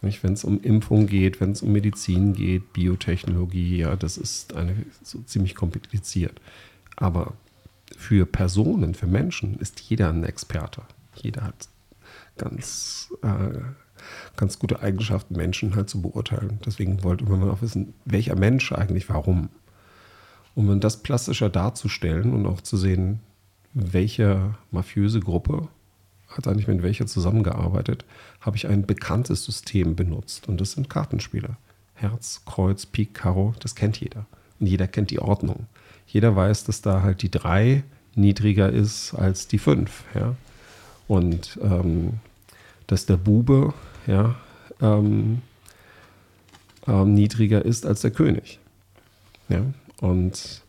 [0.00, 4.74] wenn es um Impfung geht, wenn es um Medizin geht, Biotechnologie, ja, das ist eine,
[5.02, 6.40] so ziemlich kompliziert.
[6.96, 7.34] Aber
[7.96, 10.82] für Personen, für Menschen ist jeder ein Experte.
[11.14, 11.68] Jeder hat
[12.36, 13.60] ganz, äh,
[14.36, 16.58] ganz gute Eigenschaften, Menschen halt zu beurteilen.
[16.64, 19.50] Deswegen wollte man auch wissen, welcher Mensch eigentlich warum.
[20.54, 23.20] Um das plastischer darzustellen und auch zu sehen,
[23.74, 25.68] welche mafiöse Gruppe
[26.28, 28.04] hat eigentlich mit welcher zusammengearbeitet,
[28.40, 30.48] habe ich ein bekanntes System benutzt.
[30.48, 31.56] Und das sind Kartenspiele.
[31.94, 34.26] Herz, Kreuz, Pik, Karo, das kennt jeder.
[34.58, 35.66] Und jeder kennt die Ordnung.
[36.06, 40.04] Jeder weiß, dass da halt die drei niedriger ist als die fünf.
[40.14, 40.36] Ja?
[41.08, 42.14] Und ähm,
[42.86, 43.72] dass der Bube
[44.06, 44.34] ja,
[44.80, 45.42] ähm,
[46.86, 48.58] ähm, niedriger ist als der König.
[49.48, 49.62] Ja?
[50.00, 50.62] Und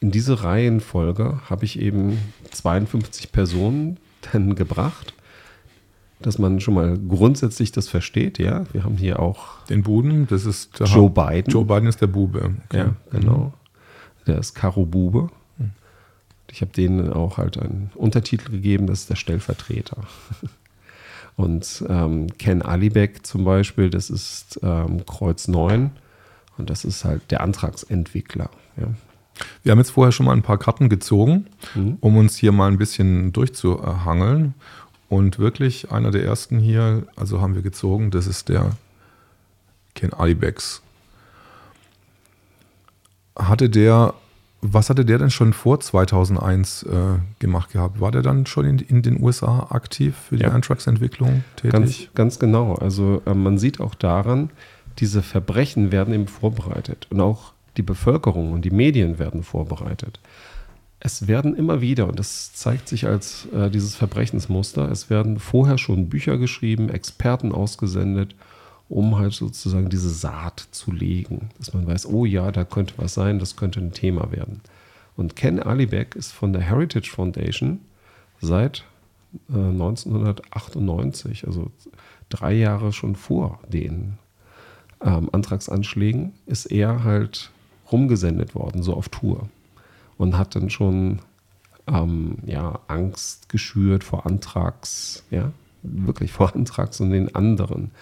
[0.00, 2.18] in diese Reihenfolge habe ich eben
[2.50, 3.98] 52 Personen
[4.32, 5.14] dann gebracht,
[6.20, 8.38] dass man schon mal grundsätzlich das versteht.
[8.38, 11.50] Ja, wir haben hier auch den Buden, das ist Joe Biden.
[11.50, 12.56] Joe Biden ist der Bube.
[12.66, 12.78] Okay.
[12.78, 13.38] Ja, genau.
[13.38, 13.52] Mhm.
[14.26, 15.30] Der ist Karo Bube.
[15.56, 15.70] Mhm.
[16.50, 19.98] Ich habe denen auch halt einen Untertitel gegeben, das ist der Stellvertreter.
[21.36, 25.90] Und ähm, Ken Alibek zum Beispiel, das ist ähm, Kreuz 9
[26.58, 28.50] und das ist halt der Antragsentwickler.
[28.76, 28.88] Ja.
[29.62, 31.96] Wir haben jetzt vorher schon mal ein paar Karten gezogen, mhm.
[32.00, 34.54] um uns hier mal ein bisschen durchzuhangeln.
[35.08, 38.76] Und wirklich einer der ersten hier, also haben wir gezogen, das ist der
[39.94, 40.82] Ken Alibeks.
[43.34, 44.14] Hatte der
[44.62, 46.88] was hatte der denn schon vor 2001 äh,
[47.38, 48.00] gemacht gehabt?
[48.00, 50.50] War der dann schon in, in den USA aktiv für die ja.
[50.50, 51.72] Antrax-Entwicklung tätig?
[51.72, 52.74] Ganz, ganz genau.
[52.74, 54.50] Also äh, man sieht auch daran,
[54.98, 60.20] diese Verbrechen werden eben vorbereitet und auch die Bevölkerung und die Medien werden vorbereitet.
[60.98, 65.78] Es werden immer wieder, und das zeigt sich als äh, dieses Verbrechensmuster, es werden vorher
[65.78, 68.34] schon Bücher geschrieben, Experten ausgesendet
[68.90, 73.14] um halt sozusagen diese Saat zu legen, dass man weiß, oh ja, da könnte was
[73.14, 74.60] sein, das könnte ein Thema werden.
[75.16, 77.80] Und Ken Alibek ist von der Heritage Foundation
[78.40, 78.84] seit
[79.48, 81.70] äh, 1998, also
[82.28, 84.18] drei Jahre schon vor den
[85.00, 87.52] ähm, Antragsanschlägen, ist er halt
[87.92, 89.48] rumgesendet worden, so auf Tour.
[90.18, 91.20] Und hat dann schon
[91.86, 97.92] ähm, ja, Angst geschürt vor Antrags, ja, wirklich vor Antrags und den anderen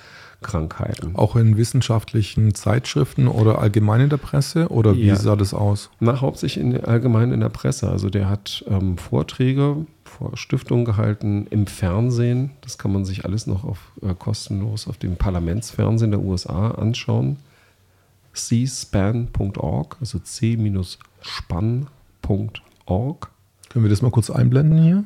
[0.40, 1.16] Krankheiten.
[1.16, 4.68] Auch in wissenschaftlichen Zeitschriften oder allgemein in der Presse?
[4.68, 5.16] Oder wie ja.
[5.16, 5.90] sah das aus?
[5.98, 7.90] Na, hauptsächlich in, allgemein in der Presse.
[7.90, 12.53] Also der hat ähm, Vorträge vor Stiftungen gehalten im Fernsehen.
[12.61, 17.38] Das kann man sich alles noch auf, äh, kostenlos auf dem Parlamentsfernsehen der USA anschauen.
[18.33, 21.88] cspan.org, also c-spann.org.
[23.70, 25.03] Können wir das mal kurz einblenden hier?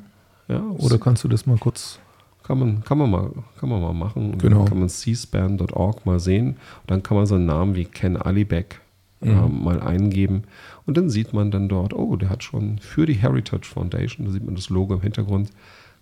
[0.49, 0.61] Ja.
[0.77, 1.99] Oder kannst du das mal kurz
[2.43, 4.39] kann man, kann man, mal, kann man mal machen.
[4.39, 4.59] Genau.
[4.59, 6.49] Dann kann man cspan.org mal sehen.
[6.49, 8.81] Und dann kann man so einen Namen wie Ken Alibek
[9.21, 9.31] mhm.
[9.31, 10.45] äh, mal eingeben.
[10.87, 14.33] Und dann sieht man dann dort, oh, der hat schon für die Heritage Foundation, da
[14.33, 15.51] sieht man das Logo im Hintergrund,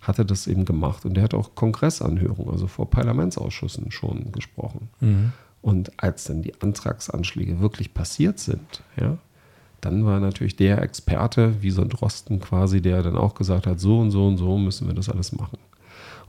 [0.01, 1.05] hat er das eben gemacht.
[1.05, 4.89] Und der hat auch Kongressanhörungen, also vor Parlamentsausschüssen schon gesprochen.
[4.99, 5.33] Mhm.
[5.61, 9.17] Und als dann die Antragsanschläge wirklich passiert sind, ja,
[9.79, 13.79] dann war natürlich der Experte, wie so ein Drosten quasi, der dann auch gesagt hat,
[13.79, 15.57] so und so und so müssen wir das alles machen.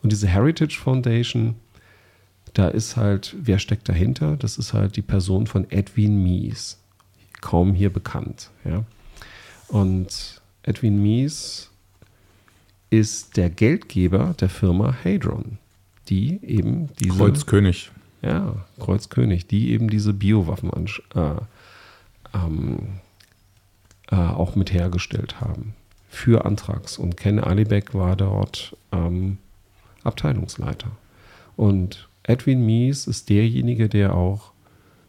[0.03, 1.55] Und diese Heritage Foundation,
[2.55, 4.37] da ist halt, wer steckt dahinter?
[4.37, 6.79] Das ist halt die Person von Edwin Mies,
[7.41, 8.51] kaum hier bekannt.
[8.65, 8.85] Ja?
[9.69, 11.71] Und Edwin Mies
[12.91, 15.59] ist der Geldgeber der Firma Hadron,
[16.09, 17.17] die eben diese.
[17.17, 17.91] Kreuzkönig.
[18.21, 21.35] Ja, Kreuzkönig, die eben diese Biowaffen äh,
[22.35, 22.79] ähm,
[24.11, 25.75] äh, auch mit hergestellt haben
[26.09, 26.99] für Antrax.
[26.99, 29.38] Und Ken Alibek war dort ähm,
[30.05, 30.91] Abteilungsleiter.
[31.57, 34.53] Und Edwin Mies ist derjenige, der auch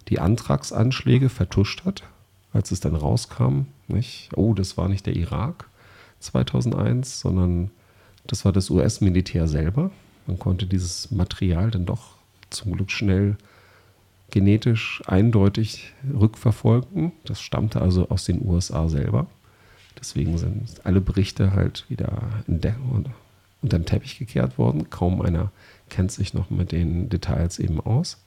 [0.09, 2.03] die Antragsanschläge vertuscht hat,
[2.51, 3.65] als es dann rauskam.
[3.87, 4.29] Nicht?
[4.35, 5.69] Oh, das war nicht der Irak
[6.19, 7.71] 2001, sondern
[8.27, 9.91] das war das US-Militär selber.
[10.27, 12.15] Man konnte dieses Material dann doch
[12.49, 13.37] zum Glück schnell
[14.31, 17.11] genetisch eindeutig rückverfolgen.
[17.25, 19.27] Das stammte also aus den USA selber.
[19.99, 22.79] Deswegen sind alle Berichte halt wieder entdeckt
[23.63, 24.89] unter den Teppich gekehrt worden.
[24.89, 25.51] Kaum einer
[25.89, 28.17] kennt sich noch mit den Details eben aus.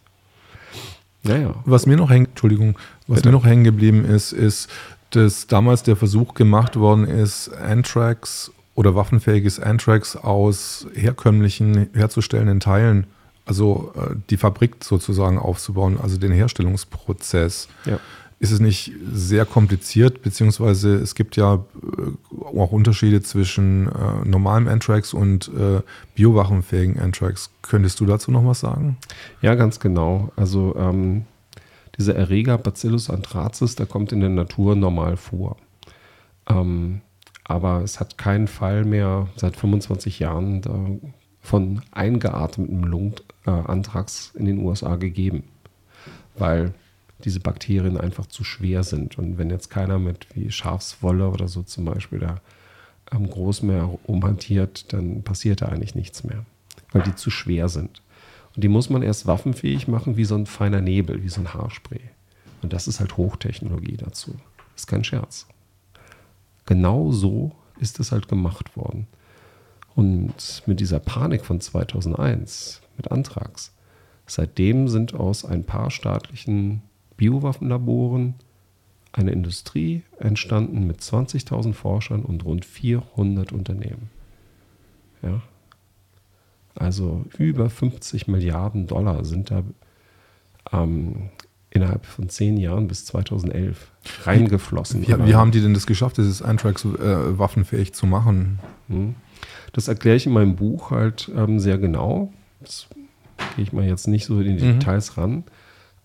[1.23, 1.55] Naja.
[1.65, 3.29] Was mir noch hängt, Entschuldigung, was Bitte?
[3.29, 4.71] mir noch hängen geblieben ist, ist,
[5.11, 13.07] dass damals der Versuch gemacht worden ist, Anthrax oder waffenfähiges Anthrax aus herkömmlichen herzustellenden Teilen,
[13.45, 17.69] also äh, die Fabrik sozusagen aufzubauen, also den Herstellungsprozess.
[17.85, 17.99] Ja
[18.39, 24.69] ist es nicht sehr kompliziert, beziehungsweise es gibt ja äh, auch Unterschiede zwischen äh, normalem
[24.69, 25.81] Anthrax und äh,
[26.15, 27.51] biowaffenfähigen Anthrax.
[27.63, 28.99] Könntest du dazu noch was sagen?
[29.41, 30.33] Ja, ganz genau.
[30.37, 31.25] Also ähm,
[31.97, 35.57] dieser Erreger Bacillus anthracis, der kommt in der Natur normal vor.
[36.47, 37.01] Ähm,
[37.45, 41.03] aber es hat keinen Fall mehr seit 25 Jahren
[41.41, 45.45] von eingeatmetem Lungenanthrax in den USA gegeben.
[46.37, 46.75] Weil
[47.25, 49.19] diese Bakterien einfach zu schwer sind.
[49.19, 52.41] Und wenn jetzt keiner mit wie Schafswolle oder so zum Beispiel da
[53.11, 56.45] am Großmeer umhantiert, dann passiert da eigentlich nichts mehr,
[56.93, 58.03] weil die zu schwer sind.
[58.55, 61.55] Und die muss man erst waffenfähig machen, wie so ein feiner Nebel, wie so ein
[61.55, 62.01] Haarspray.
[62.63, 64.33] Und das ist halt Hochtechnologie dazu.
[64.75, 65.47] Das ist kein Scherz.
[66.65, 69.07] Genau so ist es halt gemacht worden.
[69.95, 73.73] Und mit dieser Panik von 2001, mit Antrax,
[74.27, 76.83] seitdem sind aus ein paar staatlichen
[77.17, 78.35] Biowaffenlaboren
[79.13, 84.11] eine Industrie entstanden mit 20.000 Forschern und rund 400 Unternehmen.
[85.23, 85.41] Ja.
[86.75, 89.63] Also über 50 Milliarden Dollar sind da
[90.73, 91.31] ähm,
[91.71, 93.91] innerhalb von zehn Jahren bis 2011
[94.25, 95.03] reingeflossen.
[95.03, 98.59] Wie, wie, haben die denn das geschafft, dieses Antrax äh, waffenfähig zu machen?
[98.89, 99.15] Hm.
[99.73, 102.33] Das erkläre ich in meinem Buch halt ähm, sehr genau.
[102.61, 102.87] Das
[103.55, 104.79] gehe ich mal jetzt nicht so in die mhm.
[104.79, 105.45] Details ran.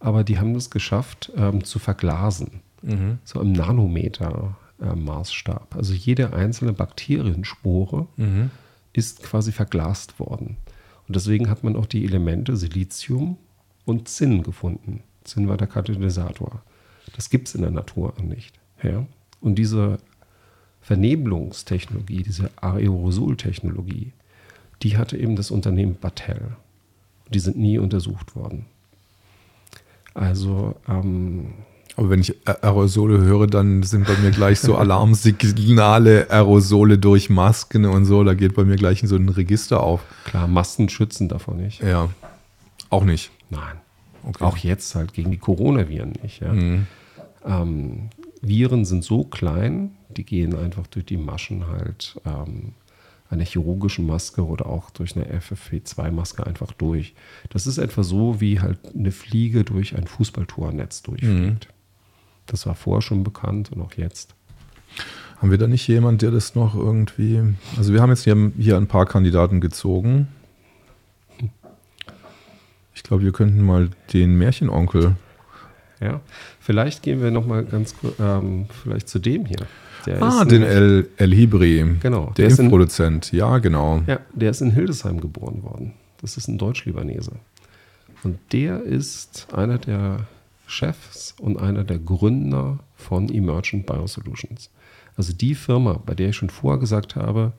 [0.02, 2.62] Aber die haben es geschafft, ähm, zu verglasen.
[2.82, 3.20] Mhm.
[3.24, 5.74] So im Nanometer-Maßstab.
[5.74, 8.50] Äh, also jede einzelne Bakterienspore mhm.
[8.94, 10.58] ist quasi verglast worden.
[11.08, 13.38] Und deswegen hat man auch die Elemente Silizium
[13.86, 15.04] und Zinn gefunden.
[15.24, 16.64] Zinn war der Katalysator.
[17.16, 18.60] Das gibt es in der Natur nicht.
[18.82, 19.06] Ja?
[19.40, 20.00] Und diese
[20.82, 24.14] Vernebelungstechnologie, diese Aerosoltechnologie,
[24.82, 26.58] die hatte eben das Unternehmen Battelle.
[27.30, 28.66] Die sind nie untersucht worden.
[30.14, 30.76] Also.
[30.88, 31.54] Ähm,
[31.98, 37.86] aber wenn ich Aerosole höre, dann sind bei mir gleich so Alarmsignale, Aerosole durch Masken
[37.86, 38.24] und so.
[38.24, 40.02] Da geht bei mir gleich so ein Register auf.
[40.26, 41.82] Klar, Masken schützen davon nicht.
[41.82, 42.10] Ja,
[42.90, 43.32] auch nicht.
[43.50, 43.78] Nein.
[44.24, 44.44] Okay.
[44.44, 46.42] Auch jetzt halt gegen die Coronaviren nicht.
[46.42, 46.54] Ja.
[46.54, 46.88] Mhm.
[47.46, 48.10] Ähm,
[48.42, 52.74] Viren sind so klein, die gehen einfach durch die Maschen halt ähm,
[53.32, 57.16] einer chirurgischen Maske oder auch durch eine FFP2-Maske einfach durch.
[57.50, 61.68] Das ist etwa so, wie halt eine Fliege durch ein Fußballtornetz durchfliegt.
[61.68, 61.74] Mhm.
[62.46, 64.36] Das war vorher schon bekannt und auch jetzt.
[65.38, 67.42] Haben wir da nicht jemand, der das noch irgendwie.
[67.78, 70.28] Also, wir haben jetzt hier, hier ein paar Kandidaten gezogen.
[72.94, 75.16] Ich glaube, wir könnten mal den Märchenonkel.
[76.02, 76.20] Ja,
[76.62, 79.68] vielleicht gehen wir nochmal ganz kurz ähm, vielleicht zu dem hier.
[80.06, 81.98] Der ah, den El, El Hibri.
[82.00, 82.32] Genau.
[82.38, 84.02] Der, der Impfproduzent, ja, genau.
[84.08, 85.94] Ja, der ist in Hildesheim geboren worden.
[86.22, 87.34] Das ist ein Deutsch-Libanese.
[88.24, 90.28] Und der ist einer der
[90.68, 94.70] Chefs und einer der Gründer von Emergent Biosolutions.
[95.18, 97.54] Also die Firma, bei der ich schon vorher gesagt habe,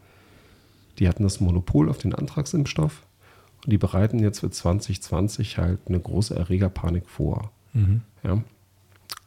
[0.99, 3.03] die hatten das Monopol auf den Antragsimpfstoff
[3.65, 7.51] und die bereiten jetzt für 2020 halt eine große Erregerpanik vor.
[7.73, 8.03] Mhm.
[8.23, 8.43] Ja?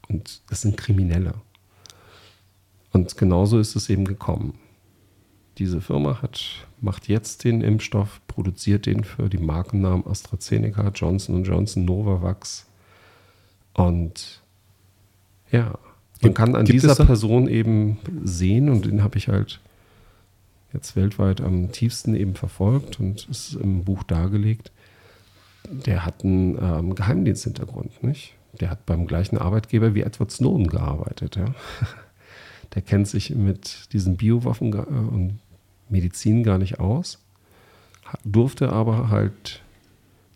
[0.09, 1.33] Und das sind Kriminelle.
[2.91, 4.57] Und genauso ist es eben gekommen.
[5.57, 11.85] Diese Firma hat, macht jetzt den Impfstoff, produziert den für die Markennamen AstraZeneca, Johnson Johnson,
[11.85, 12.65] Novavax.
[13.73, 14.41] Und
[15.51, 15.77] ja,
[16.21, 19.59] man kann an dieser Person eben sehen, und den habe ich halt
[20.73, 24.71] jetzt weltweit am tiefsten eben verfolgt und ist im Buch dargelegt.
[25.69, 28.33] Der hat einen ähm, Geheimdiensthintergrund, nicht?
[28.59, 31.45] Der hat beim gleichen Arbeitgeber wie Edward Snowden gearbeitet, ja.
[32.75, 35.39] der kennt sich mit diesen Biowaffen äh, und
[35.89, 37.23] Medizin gar nicht aus,
[38.23, 39.61] durfte aber halt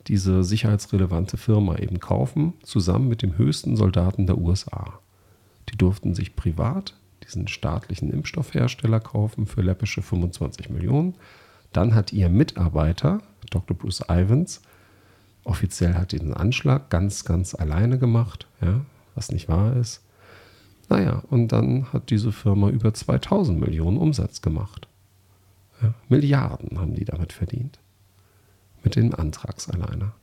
[0.07, 4.99] diese sicherheitsrelevante Firma eben kaufen, zusammen mit dem höchsten Soldaten der USA.
[5.69, 11.15] Die durften sich privat diesen staatlichen Impfstoffhersteller kaufen für läppische 25 Millionen.
[11.73, 13.77] Dann hat ihr Mitarbeiter, Dr.
[13.77, 14.61] Bruce Ivans,
[15.49, 18.81] offiziell hat diesen Anschlag ganz, ganz alleine gemacht, ja,
[19.15, 20.01] was nicht wahr ist.
[20.87, 24.87] Naja, und dann hat diese Firma über 2000 Millionen Umsatz gemacht.
[25.81, 27.79] Ja, Milliarden haben die damit verdient.
[28.83, 30.13] Mit den Antrags alleine.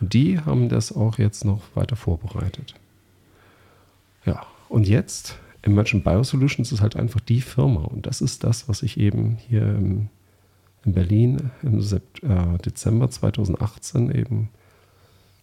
[0.00, 2.74] Und die haben das auch jetzt noch weiter vorbereitet.
[4.24, 7.82] Ja, und jetzt, Emergent Biosolutions ist halt einfach die Firma.
[7.82, 10.08] Und das ist das, was ich eben hier im,
[10.86, 14.48] in Berlin im äh, Dezember 2018 eben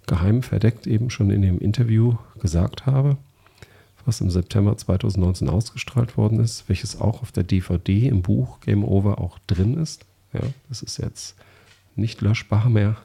[0.08, 3.18] geheim verdeckt eben schon in dem Interview gesagt habe
[4.06, 8.84] was im September 2019 ausgestrahlt worden ist, welches auch auf der DVD im Buch Game
[8.84, 10.06] Over auch drin ist.
[10.34, 11.36] Ja, das ist jetzt
[11.96, 12.98] nicht löschbar mehr.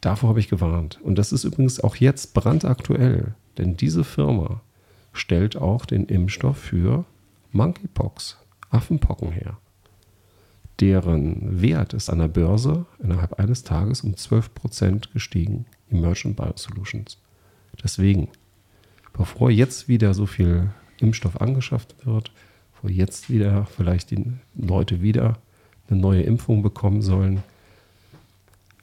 [0.00, 1.00] Davor habe ich gewarnt.
[1.02, 4.60] Und das ist übrigens auch jetzt brandaktuell, denn diese Firma
[5.12, 7.04] stellt auch den Impfstoff für
[7.52, 8.36] Monkeypox,
[8.70, 9.56] Affenpocken her.
[10.80, 15.66] Deren Wert ist an der Börse innerhalb eines Tages um 12% gestiegen.
[15.90, 17.18] Emergent Biosolutions.
[17.82, 18.28] Deswegen
[19.14, 22.30] bevor jetzt wieder so viel Impfstoff angeschafft wird,
[22.74, 25.38] bevor jetzt wieder vielleicht die Leute wieder
[25.88, 27.42] eine neue Impfung bekommen sollen,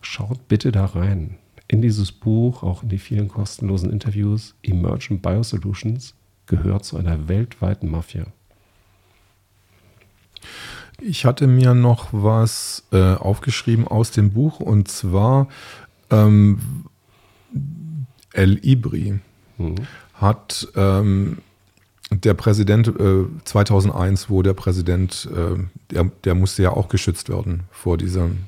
[0.01, 1.37] schaut bitte da rein.
[1.67, 6.15] in dieses Buch, auch in die vielen kostenlosen Interviews, Emergent Biosolutions
[6.45, 8.25] gehört zu einer weltweiten Mafia.
[11.01, 15.47] Ich hatte mir noch was äh, aufgeschrieben aus dem Buch und zwar
[16.09, 16.59] ähm,
[18.33, 19.19] El Ibri
[19.57, 19.75] mhm.
[20.13, 21.39] hat ähm,
[22.11, 25.57] der Präsident äh, 2001, wo der Präsident, äh,
[25.91, 28.43] der, der musste ja auch geschützt werden vor diesem,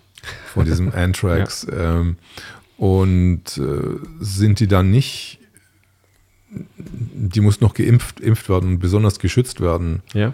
[0.53, 1.65] vor diesem Anthrax.
[1.69, 1.99] ja.
[1.99, 2.17] ähm,
[2.77, 5.39] und äh, sind die dann nicht,
[6.49, 10.01] die muss noch geimpft, impft werden und besonders geschützt werden.
[10.13, 10.33] Ja.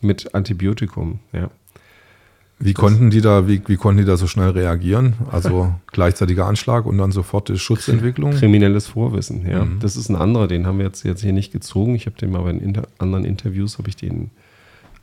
[0.00, 1.50] Mit Antibiotikum, ja.
[2.62, 5.14] Wie konnten die da, wie, wie konnten die da so schnell reagieren?
[5.30, 8.32] Also gleichzeitiger Anschlag und dann sofort die Schutzentwicklung?
[8.32, 9.64] Kriminelles Vorwissen, ja.
[9.64, 9.80] Mhm.
[9.80, 11.94] Das ist ein anderer, den haben wir jetzt, jetzt hier nicht gezogen.
[11.94, 14.30] Ich habe den mal bei in inter, anderen Interviews, habe ich den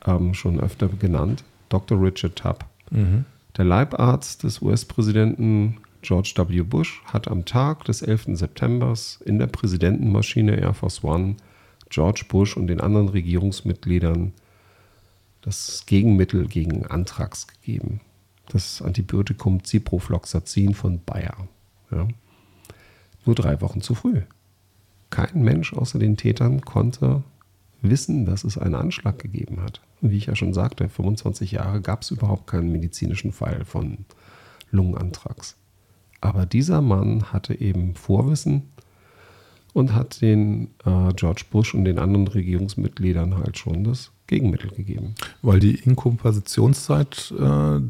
[0.06, 1.42] ähm, schon öfter genannt.
[1.68, 2.00] Dr.
[2.00, 2.64] Richard Tubb.
[2.90, 3.24] Mhm.
[3.56, 6.62] Der Leibarzt des US-Präsidenten George W.
[6.62, 8.28] Bush hat am Tag des 11.
[8.34, 8.94] September
[9.24, 11.34] in der Präsidentenmaschine Air Force One
[11.90, 14.32] George Bush und den anderen Regierungsmitgliedern
[15.42, 18.00] das Gegenmittel gegen Anthrax gegeben.
[18.48, 21.48] Das Antibiotikum Ciprofloxacin von Bayer.
[21.90, 22.08] Ja.
[23.24, 24.22] Nur drei Wochen zu früh.
[25.10, 27.22] Kein Mensch außer den Tätern konnte
[27.82, 29.80] wissen, dass es einen Anschlag gegeben hat.
[30.00, 34.04] Und wie ich ja schon sagte, 25 Jahre gab es überhaupt keinen medizinischen Fall von
[34.70, 35.56] Lungenanthrax.
[36.20, 38.70] Aber dieser Mann hatte eben Vorwissen
[39.72, 45.14] und hat den äh, George Bush und den anderen Regierungsmitgliedern halt schon das Gegenmittel gegeben.
[45.42, 47.80] Weil die Inkubationszeit äh,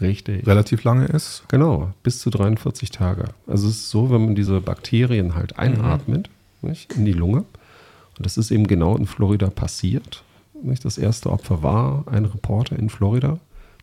[0.00, 0.46] Richtig.
[0.46, 1.42] relativ lange ist?
[1.48, 3.24] Genau, bis zu 43 Tage.
[3.48, 6.68] Also es ist so, wenn man diese Bakterien halt einatmet mhm.
[6.70, 7.38] nicht, in die Lunge.
[8.18, 10.22] Und das ist eben genau in Florida passiert.
[10.62, 10.84] Nicht?
[10.84, 13.40] Das erste Opfer war ein Reporter in Florida.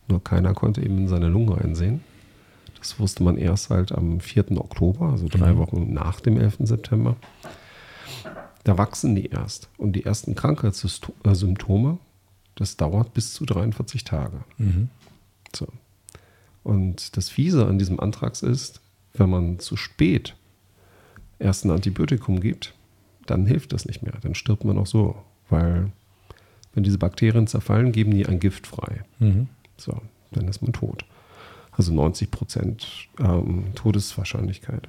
[0.08, 2.00] Nur keiner konnte eben in seine Lunge einsehen.
[2.78, 4.52] Das wusste man erst halt am 4.
[4.52, 5.58] Oktober, also drei mhm.
[5.58, 6.58] Wochen nach dem 11.
[6.60, 7.16] September.
[8.64, 9.68] Da wachsen die erst.
[9.78, 11.98] Und die ersten Krankheitssymptome,
[12.54, 14.44] das dauert bis zu 43 Tage.
[14.58, 14.90] Mhm.
[15.54, 15.66] So.
[16.62, 18.80] Und das Fiese an diesem Antrags ist,
[19.14, 20.36] wenn man zu spät
[21.38, 22.74] erst ein Antibiotikum gibt,
[23.26, 24.14] dann hilft das nicht mehr.
[24.20, 25.16] Dann stirbt man auch so.
[25.48, 25.90] Weil,
[26.74, 29.04] wenn diese Bakterien zerfallen, geben die ein Gift frei.
[29.18, 29.48] Mhm.
[29.76, 30.00] So,
[30.32, 31.04] dann ist man tot.
[31.72, 32.86] Also 90 Prozent
[33.18, 34.88] ähm, Todeswahrscheinlichkeit.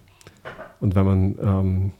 [0.79, 1.91] Und wenn man ähm,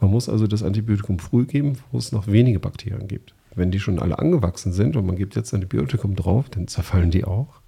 [0.00, 3.34] man muss also das Antibiotikum früh geben, wo es noch wenige Bakterien gibt.
[3.54, 7.24] Wenn die schon alle angewachsen sind und man gibt jetzt Antibiotikum drauf, dann zerfallen die
[7.24, 7.60] auch.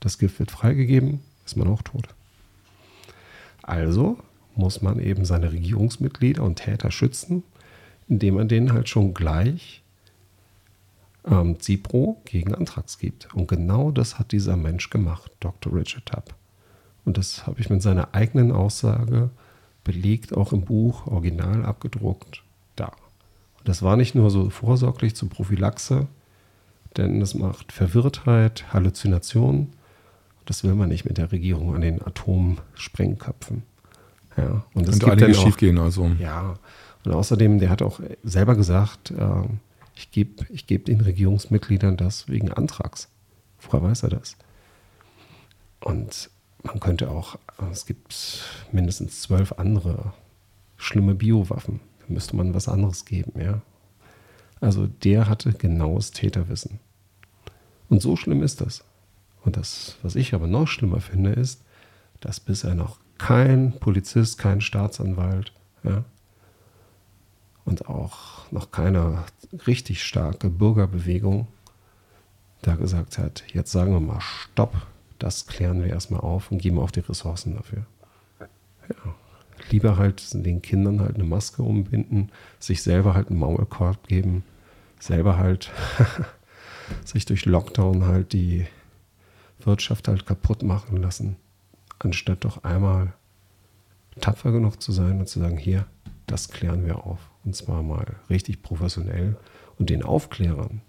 [0.00, 2.08] Das Gift wird freigegeben, ist man auch tot.
[3.62, 4.18] Also
[4.54, 7.42] muss man eben seine Regierungsmitglieder und Täter schützen,
[8.08, 9.82] indem man denen halt schon gleich
[11.24, 13.32] ähm, Cipro gegen Anthrax gibt.
[13.34, 15.74] Und genau das hat dieser Mensch gemacht, Dr.
[15.74, 16.34] Richard Tubb.
[17.04, 19.30] Und das habe ich mit seiner eigenen Aussage
[19.84, 22.42] belegt, auch im Buch, original abgedruckt,
[22.76, 22.86] da.
[23.58, 26.06] Und das war nicht nur so vorsorglich zur Prophylaxe,
[26.96, 29.72] denn es macht Verwirrtheit, Halluzinationen.
[30.44, 33.62] Das will man nicht mit der Regierung an den Atomsprengköpfen.
[34.36, 36.10] Ja, und das Könnte einiges schief gehen also.
[36.18, 36.58] Ja,
[37.04, 39.44] und außerdem, der hat auch selber gesagt, äh,
[39.94, 43.08] ich gebe ich geb den Regierungsmitgliedern das wegen Antrags.
[43.60, 44.36] Woher weiß er das?
[45.80, 46.30] Und
[46.62, 47.38] man könnte auch,
[47.70, 50.12] es gibt mindestens zwölf andere
[50.76, 51.80] schlimme Biowaffen.
[52.00, 53.62] Da müsste man was anderes geben, ja.
[54.60, 56.78] Also der hatte genaues Täterwissen.
[57.88, 58.84] Und so schlimm ist das.
[59.44, 61.62] Und das, was ich aber noch schlimmer finde, ist,
[62.20, 65.52] dass bisher noch kein Polizist, kein Staatsanwalt,
[65.82, 66.04] ja,
[67.64, 69.24] und auch noch keine
[69.66, 71.46] richtig starke Bürgerbewegung
[72.62, 74.86] da gesagt hat, jetzt sagen wir mal Stopp,
[75.22, 77.86] das klären wir erstmal auf und geben auch die Ressourcen dafür.
[78.40, 79.14] Ja.
[79.70, 84.42] Lieber halt den Kindern halt eine Maske umbinden, sich selber halt einen Maulkorb geben,
[84.98, 85.70] selber halt
[87.04, 88.66] sich durch Lockdown halt die
[89.60, 91.36] Wirtschaft halt kaputt machen lassen,
[92.00, 93.12] anstatt doch einmal
[94.20, 95.86] tapfer genug zu sein und zu sagen, hier,
[96.26, 97.20] das klären wir auf.
[97.44, 99.36] Und zwar mal richtig professionell
[99.78, 100.82] und den Aufklärern,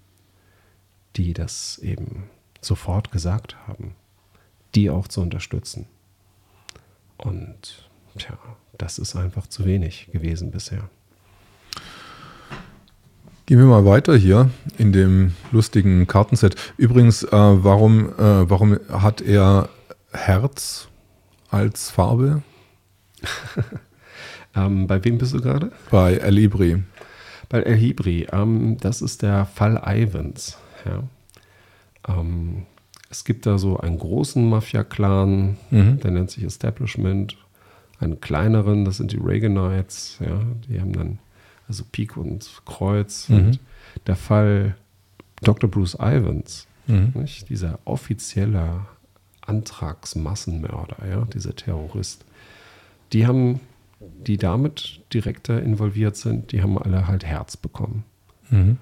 [1.15, 2.23] die das eben
[2.61, 3.95] sofort gesagt haben,
[4.75, 5.87] die auch zu unterstützen.
[7.17, 8.37] Und tja,
[8.77, 10.89] das ist einfach zu wenig gewesen bisher.
[13.45, 16.55] Gehen wir mal weiter hier in dem lustigen Kartenset.
[16.77, 19.69] Übrigens, äh, warum, äh, warum hat er
[20.13, 20.87] Herz
[21.49, 22.41] als Farbe?
[24.55, 25.71] ähm, bei wem bist du gerade?
[25.91, 26.83] Bei El Ibri.
[27.49, 28.27] Bei El Ibri.
[28.31, 30.57] Ähm, das ist der Fall Ivans.
[30.85, 31.03] Ja.
[32.07, 32.65] Ähm,
[33.13, 35.99] es gibt da so einen großen Mafia-Clan, mhm.
[35.99, 37.37] der nennt sich Establishment,
[37.99, 41.19] einen kleineren, das sind die Reaganites, ja, die haben dann
[41.67, 43.29] also Pik und Kreuz.
[43.29, 43.37] Mhm.
[43.37, 43.59] Und
[44.07, 44.75] der Fall
[45.43, 45.69] Dr.
[45.69, 47.11] Bruce Ivans, mhm.
[47.13, 48.87] nicht, dieser offizielle
[49.41, 52.25] Antragsmassenmörder, ja, dieser Terrorist,
[53.13, 53.59] die haben,
[54.25, 58.05] die damit direkter involviert sind, die haben alle halt Herz bekommen.
[58.49, 58.77] Mhm.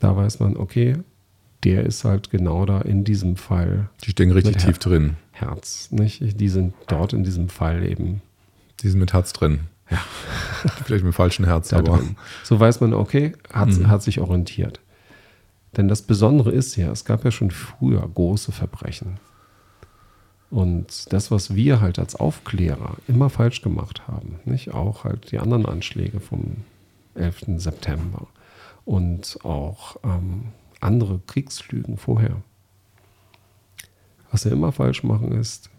[0.00, 0.98] Da weiß man, okay,
[1.64, 3.88] der ist halt genau da in diesem Fall.
[4.04, 5.16] Die stecken richtig tief drin.
[5.30, 6.40] Herz, nicht?
[6.40, 8.20] Die sind dort in diesem Fall eben.
[8.80, 9.60] Die sind mit Herz drin.
[9.90, 10.02] Ja.
[10.84, 11.98] Vielleicht mit falschen Herz, aber.
[11.98, 12.16] Drin.
[12.42, 13.88] So weiß man, okay, hat, mhm.
[13.88, 14.80] hat sich orientiert.
[15.76, 19.18] Denn das Besondere ist ja, es gab ja schon früher große Verbrechen.
[20.50, 25.38] Und das, was wir halt als Aufklärer immer falsch gemacht haben, nicht auch halt die
[25.38, 26.58] anderen Anschläge vom
[27.14, 27.44] 11.
[27.56, 28.26] September
[28.84, 30.48] und auch ähm,
[30.82, 32.42] andere Kriegslügen vorher.
[34.30, 35.70] Was wir immer falsch machen ist,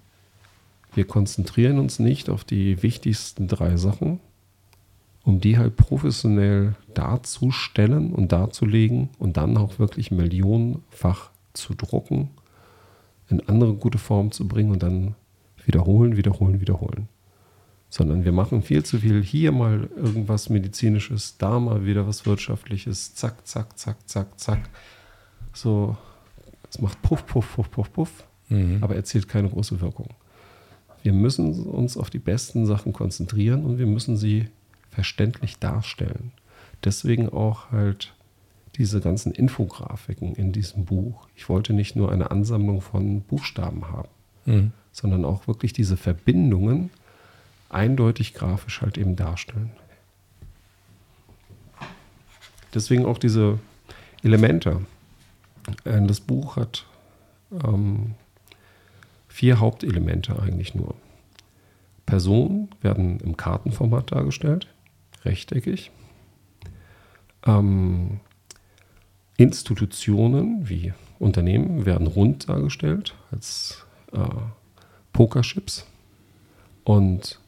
[0.94, 4.20] wir konzentrieren uns nicht auf die wichtigsten drei Sachen,
[5.24, 12.30] um die halt professionell darzustellen und darzulegen und dann auch wirklich millionenfach zu drucken
[13.30, 15.16] in andere gute Form zu bringen und dann
[15.66, 17.08] wiederholen, wiederholen, wiederholen.
[17.94, 23.14] Sondern wir machen viel zu viel hier mal irgendwas Medizinisches, da mal wieder was Wirtschaftliches,
[23.14, 24.68] zack, zack, zack, zack, zack.
[25.54, 25.96] So,
[26.68, 28.80] es macht Puff, Puff, Puff, Puff, Puff, mhm.
[28.82, 30.08] aber erzielt keine große Wirkung.
[31.04, 34.48] Wir müssen uns auf die besten Sachen konzentrieren und wir müssen sie
[34.90, 36.32] verständlich darstellen.
[36.84, 38.16] Deswegen auch halt
[38.76, 41.28] diese ganzen Infografiken in diesem Buch.
[41.36, 44.10] Ich wollte nicht nur eine Ansammlung von Buchstaben haben,
[44.46, 44.72] mhm.
[44.92, 46.90] sondern auch wirklich diese Verbindungen
[47.74, 49.72] eindeutig grafisch halt eben darstellen.
[52.74, 53.60] Deswegen auch diese
[54.24, 54.82] Elemente.
[55.84, 56.86] Äh, das Buch hat
[57.52, 58.16] ähm,
[59.28, 60.96] vier Hauptelemente eigentlich nur.
[62.06, 64.68] Personen werden im Kartenformat dargestellt,
[65.24, 65.92] rechteckig.
[67.46, 68.20] Ähm,
[69.38, 74.20] Institutionen wie Unternehmen werden rund dargestellt als äh,
[75.14, 75.86] Pokerchips
[76.84, 77.40] und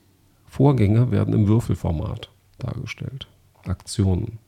[0.55, 2.29] Vorgänge werden im Würfelformat
[2.59, 3.27] dargestellt,
[3.65, 4.39] Aktionen.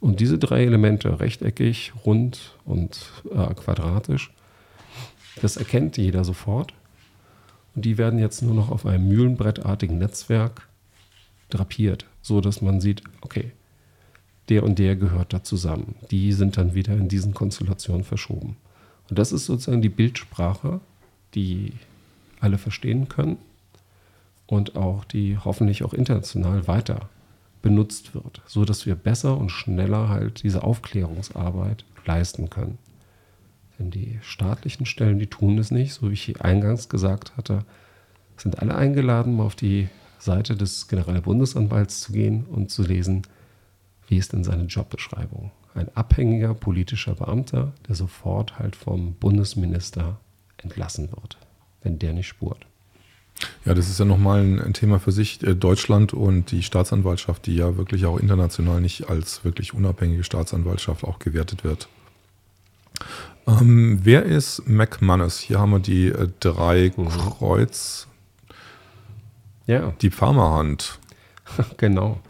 [0.00, 4.32] Und diese drei Elemente, rechteckig, rund und äh, quadratisch,
[5.40, 6.74] das erkennt jeder sofort.
[7.76, 10.68] Und die werden jetzt nur noch auf einem mühlenbrettartigen Netzwerk
[11.48, 13.52] drapiert, so dass man sieht, okay,
[14.48, 15.94] der und der gehört da zusammen.
[16.10, 18.56] Die sind dann wieder in diesen Konstellationen verschoben.
[19.08, 20.80] Und das ist sozusagen die Bildsprache,
[21.36, 21.74] die
[22.40, 23.38] alle verstehen können
[24.50, 27.08] und auch die hoffentlich auch international weiter
[27.62, 32.78] benutzt wird, so dass wir besser und schneller halt diese Aufklärungsarbeit leisten können.
[33.78, 37.64] Denn die staatlichen Stellen, die tun es nicht, so wie ich eingangs gesagt hatte,
[38.36, 39.88] sind alle eingeladen, mal auf die
[40.18, 43.22] Seite des Generalbundesanwalts zu gehen und zu lesen,
[44.08, 45.52] wie ist denn seine Jobbeschreibung?
[45.74, 50.18] Ein abhängiger politischer Beamter, der sofort halt vom Bundesminister
[50.56, 51.38] entlassen wird,
[51.82, 52.66] wenn der nicht spurt.
[53.64, 55.42] Ja, das ist ja nochmal ein, Thema für sich.
[55.42, 61.04] Äh, Deutschland und die Staatsanwaltschaft, die ja wirklich auch international nicht als wirklich unabhängige Staatsanwaltschaft
[61.04, 61.88] auch gewertet wird.
[63.46, 65.38] Ähm, wer ist McManus?
[65.38, 67.08] Hier haben wir die äh, drei mhm.
[67.08, 68.06] Kreuz.
[69.66, 69.92] Ja.
[70.00, 70.98] Die Pharmahand.
[71.76, 72.20] genau.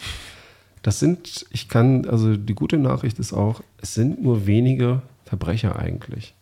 [0.82, 5.78] Das sind, ich kann, also die gute Nachricht ist auch, es sind nur wenige Verbrecher
[5.78, 6.34] eigentlich.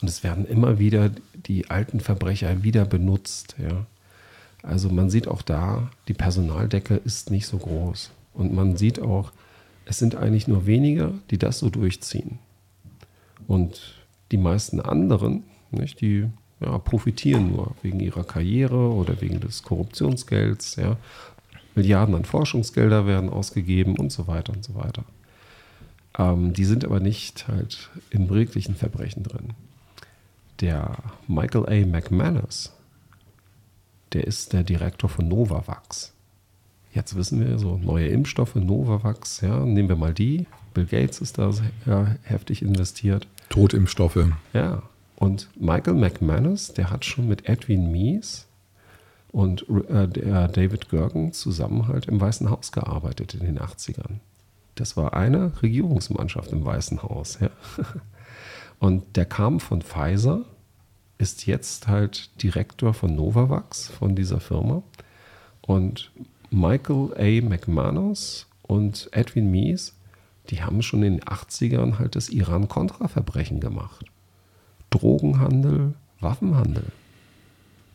[0.00, 3.86] Und es werden immer wieder die alten Verbrecher wieder benutzt, ja.
[4.62, 8.10] Also man sieht auch da, die Personaldecke ist nicht so groß.
[8.34, 9.32] Und man sieht auch,
[9.84, 12.38] es sind eigentlich nur wenige, die das so durchziehen.
[13.46, 16.26] Und die meisten anderen, nicht, die
[16.60, 20.96] ja, profitieren nur wegen ihrer Karriere oder wegen des Korruptionsgelds, ja,
[21.74, 25.04] Milliarden an Forschungsgelder werden ausgegeben und so weiter und so weiter.
[26.18, 29.50] Ähm, die sind aber nicht halt im wirklichen Verbrechen drin.
[30.60, 30.96] Der
[31.28, 31.86] Michael A.
[31.86, 32.72] McManus,
[34.12, 36.12] der ist der Direktor von Novavax.
[36.92, 40.46] Jetzt wissen wir so neue Impfstoffe, Novavax, ja, nehmen wir mal die.
[40.74, 41.52] Bill Gates ist da
[41.86, 43.26] ja, heftig investiert.
[43.48, 44.26] Totimpfstoffe.
[44.52, 44.82] Ja.
[45.16, 48.46] Und Michael McManus, der hat schon mit Edwin Mies
[49.32, 54.20] und äh, der David Gergen zusammen halt im Weißen Haus gearbeitet in den 80ern.
[54.74, 57.38] Das war eine Regierungsmannschaft im Weißen Haus.
[57.40, 57.50] Ja.
[58.78, 60.44] Und der kam von Pfizer,
[61.18, 64.82] ist jetzt halt Direktor von Novavax, von dieser Firma.
[65.60, 66.10] Und
[66.50, 67.46] Michael A.
[67.46, 69.94] McManus und Edwin Mies,
[70.50, 74.06] die haben schon in den 80ern halt das Iran-Contra-Verbrechen gemacht.
[74.90, 76.84] Drogenhandel, Waffenhandel.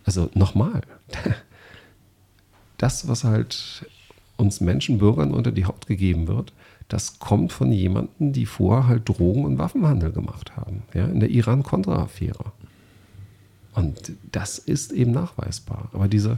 [0.05, 0.81] Also nochmal,
[2.77, 3.85] das, was halt
[4.37, 6.53] uns Menschenbürgern unter die Haut gegeben wird,
[6.89, 11.29] das kommt von jemandem, die vorher halt Drogen- und Waffenhandel gemacht haben, ja, in der
[11.29, 12.51] Iran-Contra-Affäre.
[13.73, 15.89] Und das ist eben nachweisbar.
[15.93, 16.37] Aber diese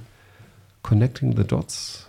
[0.84, 2.08] Connecting the Dots,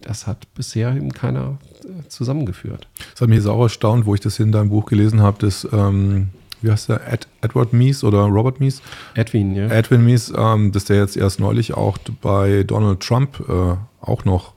[0.00, 2.86] das hat bisher eben keiner äh, zusammengeführt.
[3.12, 6.28] Das hat mich auch erstaunt, wo ich das in deinem Buch gelesen habe, dass, ähm,
[6.60, 8.82] wie heißt der, Ed, Edward Mies oder Robert Mies?
[9.14, 9.68] Edwin, ja.
[9.68, 14.54] Edwin Mies, ähm, dass der jetzt erst neulich auch bei Donald Trump äh, auch noch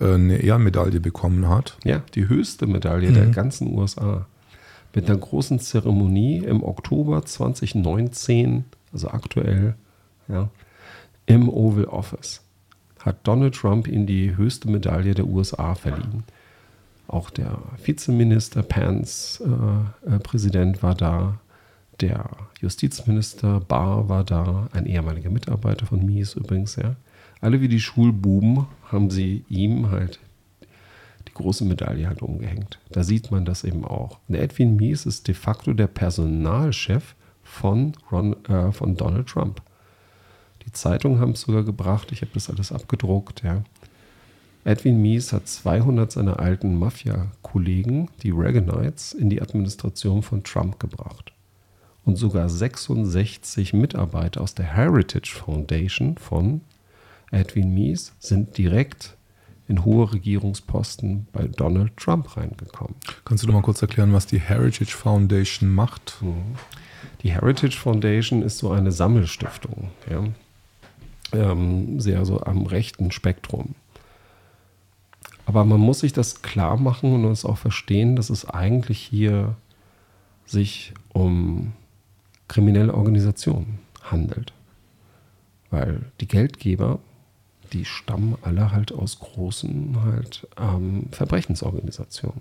[0.00, 1.76] äh, eine Ehrenmedaille bekommen hat.
[1.84, 3.14] Ja, die höchste Medaille mhm.
[3.14, 4.26] der ganzen USA.
[4.94, 9.74] Mit einer großen Zeremonie im Oktober 2019, also aktuell,
[10.28, 10.48] ja,
[11.26, 12.42] im Oval Office
[13.00, 16.24] hat Donald Trump ihm die höchste Medaille der USA verliehen.
[17.08, 21.40] Auch der Vizeminister Pence, äh, äh, Präsident, war da.
[22.00, 22.30] Der
[22.60, 26.96] Justizminister Barr war da, ein ehemaliger Mitarbeiter von Mies übrigens, ja.
[27.40, 30.18] Alle wie die Schulbuben haben sie ihm halt
[31.28, 32.78] die große Medaille halt umgehängt.
[32.90, 34.18] Da sieht man das eben auch.
[34.28, 37.14] Der Edwin Mies ist de facto der Personalchef
[37.50, 39.60] von, Ron, äh, von Donald Trump.
[40.64, 42.12] Die Zeitungen haben es sogar gebracht.
[42.12, 43.42] Ich habe das alles abgedruckt.
[43.42, 43.62] Ja.
[44.64, 51.32] Edwin Mies hat 200 seiner alten Mafia-Kollegen, die Reaganites, in die Administration von Trump gebracht.
[52.04, 56.60] Und sogar 66 Mitarbeiter aus der Heritage Foundation von
[57.30, 59.16] Edwin Mies sind direkt
[59.68, 62.96] in hohe Regierungsposten bei Donald Trump reingekommen.
[63.24, 66.16] Kannst du noch mal kurz erklären, was die Heritage Foundation macht?
[66.20, 66.56] Mhm.
[67.22, 69.90] Die Heritage Foundation ist so eine Sammelstiftung.
[70.10, 70.24] Ja
[71.32, 73.74] ähm, sehr so am rechten Spektrum.
[75.46, 79.56] Aber man muss sich das klar machen und es auch verstehen, dass es eigentlich hier
[80.46, 81.72] sich um
[82.48, 84.52] kriminelle Organisationen handelt.
[85.70, 86.98] Weil die Geldgeber,
[87.72, 92.40] die stammen alle halt aus großen halt ähm, Verbrechensorganisationen.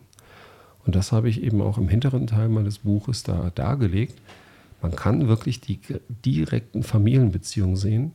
[0.85, 4.19] Und das habe ich eben auch im hinteren Teil meines Buches da dargelegt.
[4.81, 5.79] Man kann wirklich die
[6.25, 8.13] direkten Familienbeziehungen sehen,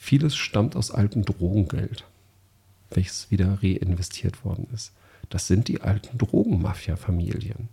[0.00, 2.04] Vieles stammt aus altem Drogengeld,
[2.90, 4.92] welches wieder reinvestiert worden ist.
[5.28, 7.68] Das sind die alten Drogenmafia-Familien,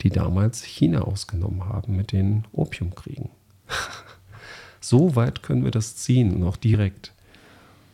[0.00, 3.28] die damals China ausgenommen haben mit den Opiumkriegen.
[4.80, 7.12] so weit können wir das ziehen, noch direkt.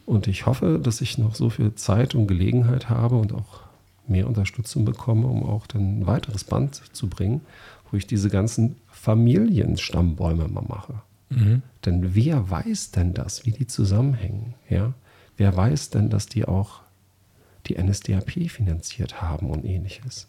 [0.04, 3.62] Und ich hoffe, dass ich noch so viel Zeit und Gelegenheit habe und auch
[4.06, 7.40] mehr Unterstützung bekomme, um auch dann ein weiteres Band zu bringen,
[7.90, 11.02] wo ich diese ganzen Familienstammbäume mal mache.
[11.28, 11.60] Mhm.
[11.84, 14.54] Denn wer weiß denn das, wie die zusammenhängen?
[14.70, 14.94] Ja?
[15.36, 16.80] Wer weiß denn, dass die auch
[17.66, 20.26] die NSDAP finanziert haben und ähnliches?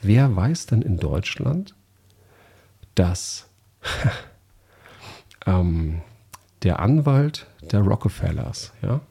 [0.00, 1.74] Wer weiß denn in Deutschland,
[2.94, 3.48] dass
[5.46, 6.00] ähm,
[6.62, 9.02] der Anwalt der Rockefellers, ja,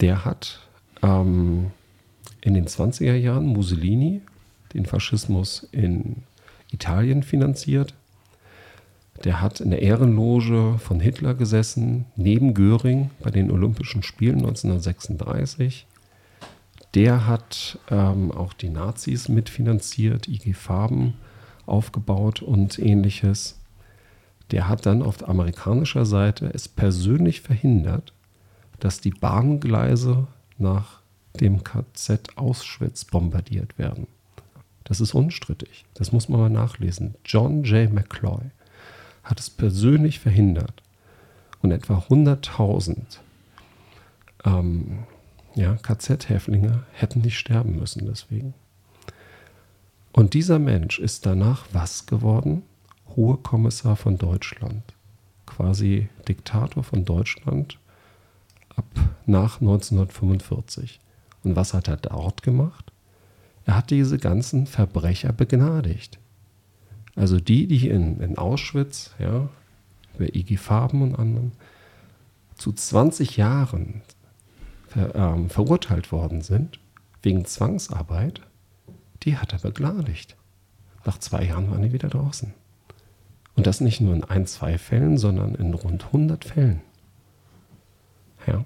[0.00, 0.60] der hat
[1.02, 1.70] ähm,
[2.40, 4.22] in den 20er Jahren Mussolini,
[4.72, 6.24] den Faschismus in
[6.74, 7.94] Italien finanziert,
[9.22, 15.86] der hat in der Ehrenloge von Hitler gesessen, neben Göring bei den Olympischen Spielen 1936.
[16.94, 21.14] Der hat ähm, auch die Nazis mitfinanziert, IG Farben
[21.66, 23.60] aufgebaut und ähnliches.
[24.50, 28.12] Der hat dann auf amerikanischer Seite es persönlich verhindert,
[28.80, 30.26] dass die Bahngleise
[30.58, 31.00] nach
[31.40, 34.06] dem KZ Auschwitz bombardiert werden.
[34.84, 35.84] Das ist unstrittig.
[35.94, 37.14] Das muss man mal nachlesen.
[37.24, 37.92] John J.
[37.92, 38.50] McCloy
[39.22, 40.82] hat es persönlich verhindert.
[41.62, 43.20] Und etwa 100.000
[44.44, 45.04] ähm,
[45.54, 48.52] ja, KZ-Häftlinge hätten nicht sterben müssen deswegen.
[50.12, 52.62] Und dieser Mensch ist danach was geworden?
[53.16, 54.82] Hohe Kommissar von Deutschland.
[55.46, 57.78] Quasi Diktator von Deutschland
[58.76, 58.84] ab
[59.26, 61.00] nach 1945.
[61.42, 62.92] Und was hat er dort gemacht?
[63.66, 66.18] Er hat diese ganzen Verbrecher begnadigt.
[67.16, 69.48] Also die, die in, in Auschwitz, ja,
[70.14, 71.52] über IG Farben und anderen,
[72.56, 74.02] zu 20 Jahren
[74.88, 76.78] ver, ähm, verurteilt worden sind,
[77.22, 78.42] wegen Zwangsarbeit,
[79.22, 80.36] die hat er begnadigt.
[81.04, 82.52] Nach zwei Jahren waren die wieder draußen.
[83.56, 86.80] Und das nicht nur in ein, zwei Fällen, sondern in rund 100 Fällen.
[88.46, 88.64] Ja.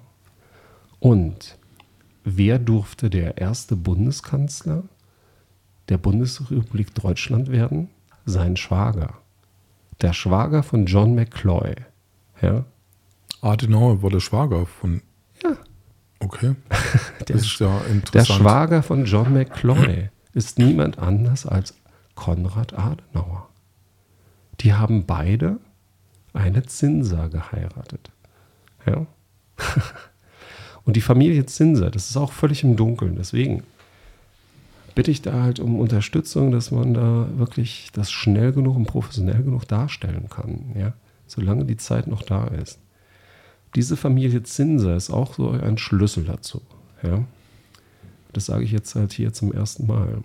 [0.99, 1.57] Und
[2.37, 4.83] wer durfte der erste Bundeskanzler
[5.89, 7.89] der Bundesrepublik Deutschland werden?
[8.29, 9.15] sein Schwager.
[10.01, 11.75] Der Schwager von John McCloy.
[12.41, 12.65] Ja.
[13.41, 15.01] Adenauer war der Schwager von.
[15.43, 15.57] Ja.
[16.19, 16.55] Okay.
[17.27, 18.13] der, das ist ja interessant.
[18.13, 21.75] Der Schwager von John McCloy ist niemand anders als
[22.15, 23.49] Konrad Adenauer.
[24.59, 25.57] die haben beide
[26.33, 28.11] eine Zinser geheiratet.
[28.85, 29.05] Ja.
[30.89, 33.15] Und die Familie Zinser, das ist auch völlig im Dunkeln.
[33.15, 33.61] Deswegen
[34.95, 39.43] bitte ich da halt um Unterstützung, dass man da wirklich das schnell genug und professionell
[39.43, 40.71] genug darstellen kann.
[40.75, 40.93] Ja.
[41.27, 42.79] Solange die Zeit noch da ist.
[43.75, 46.59] Diese Familie Zinser ist auch so ein Schlüssel dazu.
[47.03, 47.23] Ja.
[48.33, 50.23] Das sage ich jetzt halt hier zum ersten Mal.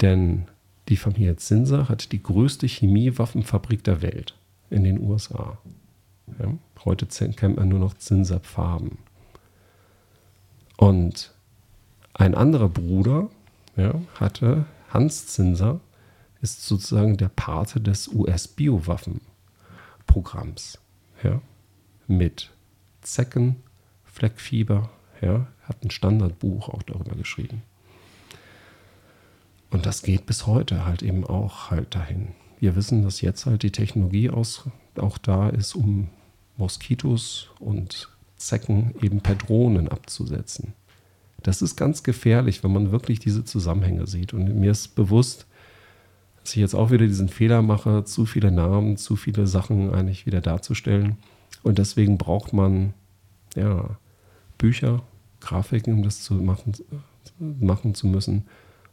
[0.00, 0.46] Denn
[0.88, 4.34] die Familie Zinser hat die größte Chemiewaffenfabrik der Welt
[4.68, 5.58] in den USA.
[6.40, 6.52] Ja,
[6.84, 8.98] heute kennt man nur noch Zinser-Farben.
[10.82, 11.32] Und
[12.12, 13.30] ein anderer Bruder
[13.76, 15.78] ja, hatte, Hans Zinser,
[16.40, 20.80] ist sozusagen der Pate des US-Biowaffenprogramms.
[21.22, 21.40] Ja,
[22.08, 22.50] mit
[23.00, 23.62] Zecken,
[24.02, 27.62] Fleckfieber, ja, hat ein Standardbuch auch darüber geschrieben.
[29.70, 32.34] Und das geht bis heute halt eben auch halt dahin.
[32.58, 36.08] Wir wissen, dass jetzt halt die Technologie aus, auch da ist, um
[36.56, 38.11] Moskitos und
[38.46, 40.74] Zecken eben per Drohnen abzusetzen.
[41.42, 44.32] Das ist ganz gefährlich, wenn man wirklich diese Zusammenhänge sieht.
[44.32, 45.46] Und mir ist bewusst,
[46.42, 50.26] dass ich jetzt auch wieder diesen Fehler mache, zu viele Namen, zu viele Sachen eigentlich
[50.26, 51.16] wieder darzustellen.
[51.62, 52.94] Und deswegen braucht man
[53.54, 53.96] ja,
[54.58, 55.02] Bücher,
[55.40, 56.72] Grafiken, um das zu machen,
[57.38, 58.46] machen zu müssen.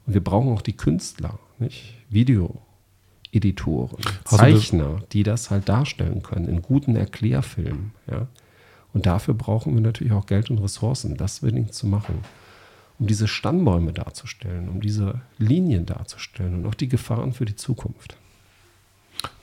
[0.05, 1.95] Und wir brauchen auch die Künstler, nicht?
[2.09, 7.91] Videoeditoren, Zeichner, die das halt darstellen können in guten Erklärfilmen.
[8.09, 8.27] Ja?
[8.93, 12.15] Und dafür brauchen wir natürlich auch Geld und Ressourcen, das unbedingt zu machen.
[12.97, 18.17] Um diese Stammbäume darzustellen, um diese Linien darzustellen und auch die Gefahren für die Zukunft.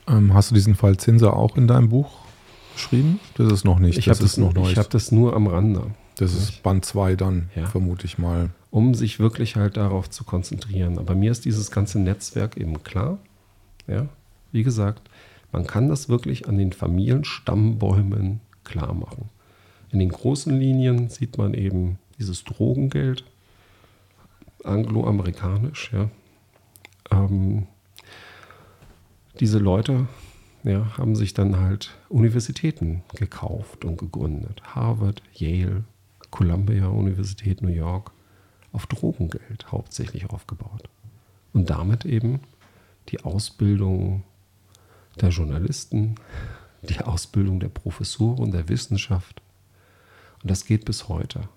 [0.07, 2.11] Ähm, hast du diesen Fall Zinser auch in deinem Buch
[2.73, 3.19] geschrieben?
[3.35, 3.97] Das ist noch nicht.
[3.97, 5.91] Ich habe das, noch ich hab das nur am Rande.
[6.17, 7.67] Das ist Band 2 dann, ja.
[7.67, 8.49] vermute ich mal.
[8.71, 10.97] Um sich wirklich halt darauf zu konzentrieren.
[10.97, 13.19] Aber mir ist dieses ganze Netzwerk eben klar.
[13.87, 14.07] Ja,
[14.51, 15.09] wie gesagt,
[15.51, 19.29] man kann das wirklich an den Familienstammbäumen klar machen.
[19.91, 23.23] In den großen Linien sieht man eben dieses Drogengeld,
[24.63, 26.09] angloamerikanisch, ja.
[27.11, 27.67] Ähm,
[29.39, 30.07] diese Leute
[30.63, 34.61] ja, haben sich dann halt Universitäten gekauft und gegründet.
[34.63, 35.83] Harvard, Yale,
[36.31, 38.11] Columbia Universität New York
[38.71, 40.89] auf Drogengeld hauptsächlich aufgebaut.
[41.53, 42.41] Und damit eben
[43.09, 44.23] die Ausbildung
[45.21, 46.15] der Journalisten,
[46.83, 49.41] die Ausbildung der Professoren, der Wissenschaft.
[50.41, 51.49] Und das geht bis heute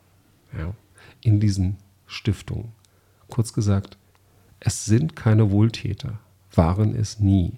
[0.57, 0.75] ja,
[1.23, 1.77] in diesen
[2.07, 2.73] Stiftungen.
[3.29, 3.97] Kurz gesagt,
[4.59, 6.19] es sind keine Wohltäter,
[6.55, 7.53] waren es nie.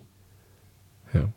[1.13, 1.33] Ja.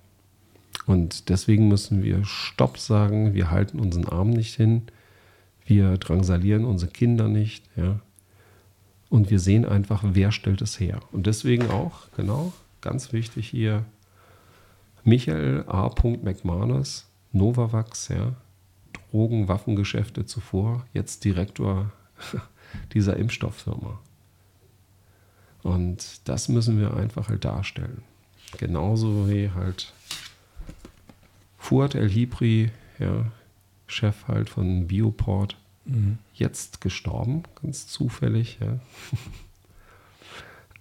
[0.86, 4.84] Und deswegen müssen wir Stopp sagen, wir halten unseren Arm nicht hin,
[5.66, 8.00] wir drangsalieren unsere Kinder nicht, ja.
[9.10, 11.00] Und wir sehen einfach, wer stellt es her.
[11.12, 13.86] Und deswegen auch, genau, ganz wichtig hier,
[15.04, 15.90] Michael A.
[16.24, 18.34] McManus, Novavax, ja,
[19.16, 21.94] Drogen, Waffengeschäfte zuvor, jetzt Direktor
[22.94, 23.98] dieser Impfstofffirma.
[25.64, 28.04] Und das müssen wir einfach halt darstellen.
[28.58, 29.94] Genauso wie halt
[31.58, 33.32] Fuad El Hibri, ja,
[33.88, 35.56] Chef halt von Bioport,
[35.86, 36.18] mhm.
[36.34, 38.58] jetzt gestorben, ganz zufällig.
[38.60, 38.80] Ja.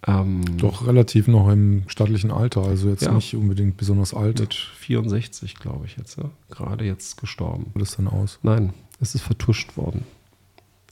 [0.06, 4.40] ähm, Doch relativ noch im stattlichen Alter, also jetzt ja, nicht unbedingt besonders alt.
[4.40, 6.30] Mit 64, glaube ich jetzt, ja.
[6.50, 7.66] gerade jetzt gestorben.
[7.74, 8.38] Wie das dann aus?
[8.42, 10.04] Nein, es ist vertuscht worden.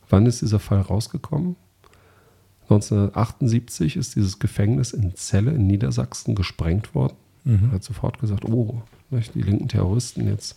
[0.08, 1.56] Wann ist dieser Fall rausgekommen?
[2.64, 7.16] 1978 ist dieses Gefängnis in Celle in Niedersachsen gesprengt worden.
[7.44, 7.68] Mhm.
[7.70, 10.56] Er hat sofort gesagt, oh, die linken Terroristen jetzt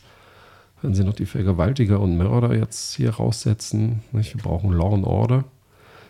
[0.85, 4.01] wenn sie noch die Vergewaltiger und Mörder jetzt hier raussetzen.
[4.11, 4.35] Nicht?
[4.35, 5.45] Wir brauchen Law and Order.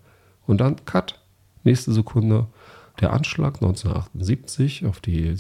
[0.47, 1.19] Und dann Cut.
[1.63, 2.47] Nächste Sekunde
[3.01, 5.37] der Anschlag 1978 auf die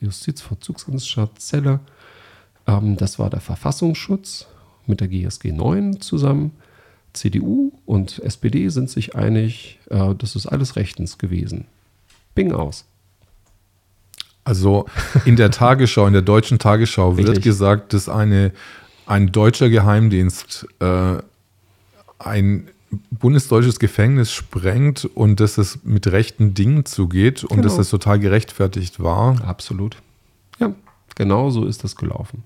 [0.00, 1.80] Justizvollzugsanstalt Celle,
[2.66, 4.46] ähm, das war der Verfassungsschutz
[4.86, 6.52] mit der GSG 9 zusammen.
[7.14, 11.66] CDU und SPD sind sich einig, äh, das ist alles rechtens gewesen.
[12.34, 12.84] Bing aus.
[14.44, 14.86] Also
[15.24, 17.44] in der Tagesschau, in der deutschen Tagesschau wird Richtig.
[17.44, 18.52] gesagt, dass eine,
[19.06, 21.16] ein deutscher Geheimdienst äh,
[22.18, 22.68] ein
[23.10, 27.62] bundesdeutsches Gefängnis sprengt und dass es mit rechten Dingen zugeht und Genau.
[27.62, 29.42] dass das total gerechtfertigt war.
[29.44, 29.96] Absolut.
[30.60, 30.74] Ja,
[31.14, 32.44] genau so ist das gelaufen.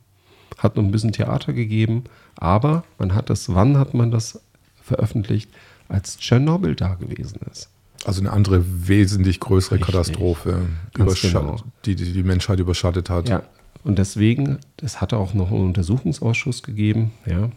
[0.56, 2.04] Hat noch ein bisschen Theater gegeben,
[2.36, 4.40] aber man hat das, wann hat man das
[4.88, 5.50] veröffentlicht?
[5.88, 7.70] Als Tschernobyl da gewesen ist.
[8.04, 9.86] Also eine andere wesentlich größere Richtig.
[9.94, 11.56] Katastrophe, genau.
[11.84, 13.28] die, die die Menschheit überschattet hat.
[13.28, 13.42] Ja,
[13.84, 17.50] und deswegen, es hatte auch noch einen Untersuchungsausschuss gegeben, ja.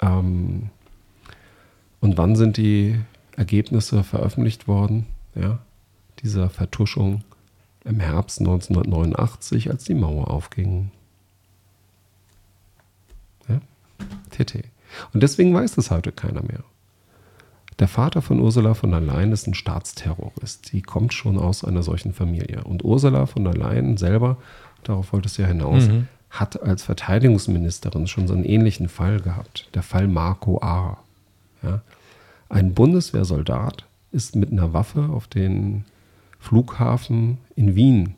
[0.00, 0.70] Ähm,
[2.00, 2.96] und wann sind die
[3.36, 5.58] Ergebnisse veröffentlicht worden, ja,
[6.22, 7.24] dieser Vertuschung?
[7.84, 10.90] Im Herbst 1989, als die Mauer aufging.
[13.48, 13.60] Ja,
[14.30, 14.64] TT.
[15.14, 16.64] Und deswegen weiß das heute keiner mehr.
[17.78, 20.72] Der Vater von Ursula von der Leyen ist ein Staatsterrorist.
[20.72, 22.64] Die kommt schon aus einer solchen Familie.
[22.64, 24.38] Und Ursula von der Leyen selber,
[24.82, 25.88] darauf wollte es ja hinaus,
[26.30, 29.68] hat als Verteidigungsministerin schon so einen ähnlichen Fall gehabt.
[29.74, 30.98] Der Fall Marco A.
[31.62, 31.82] Ja.
[32.48, 35.84] Ein Bundeswehrsoldat ist mit einer Waffe auf den
[36.40, 38.14] Flughafen in Wien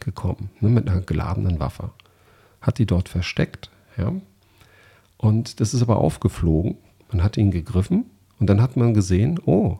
[0.00, 1.90] gekommen, ne, mit einer geladenen Waffe.
[2.60, 4.12] Hat die dort versteckt, ja.
[5.16, 6.76] Und das ist aber aufgeflogen.
[7.10, 8.06] Man hat ihn gegriffen
[8.38, 9.78] und dann hat man gesehen, oh,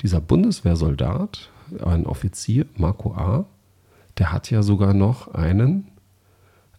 [0.00, 1.50] dieser Bundeswehrsoldat,
[1.84, 3.46] ein Offizier, Marco A.,
[4.18, 5.88] der hat ja sogar noch einen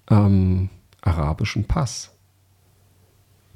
[0.09, 0.69] ähm,
[1.01, 2.11] arabischen Pass.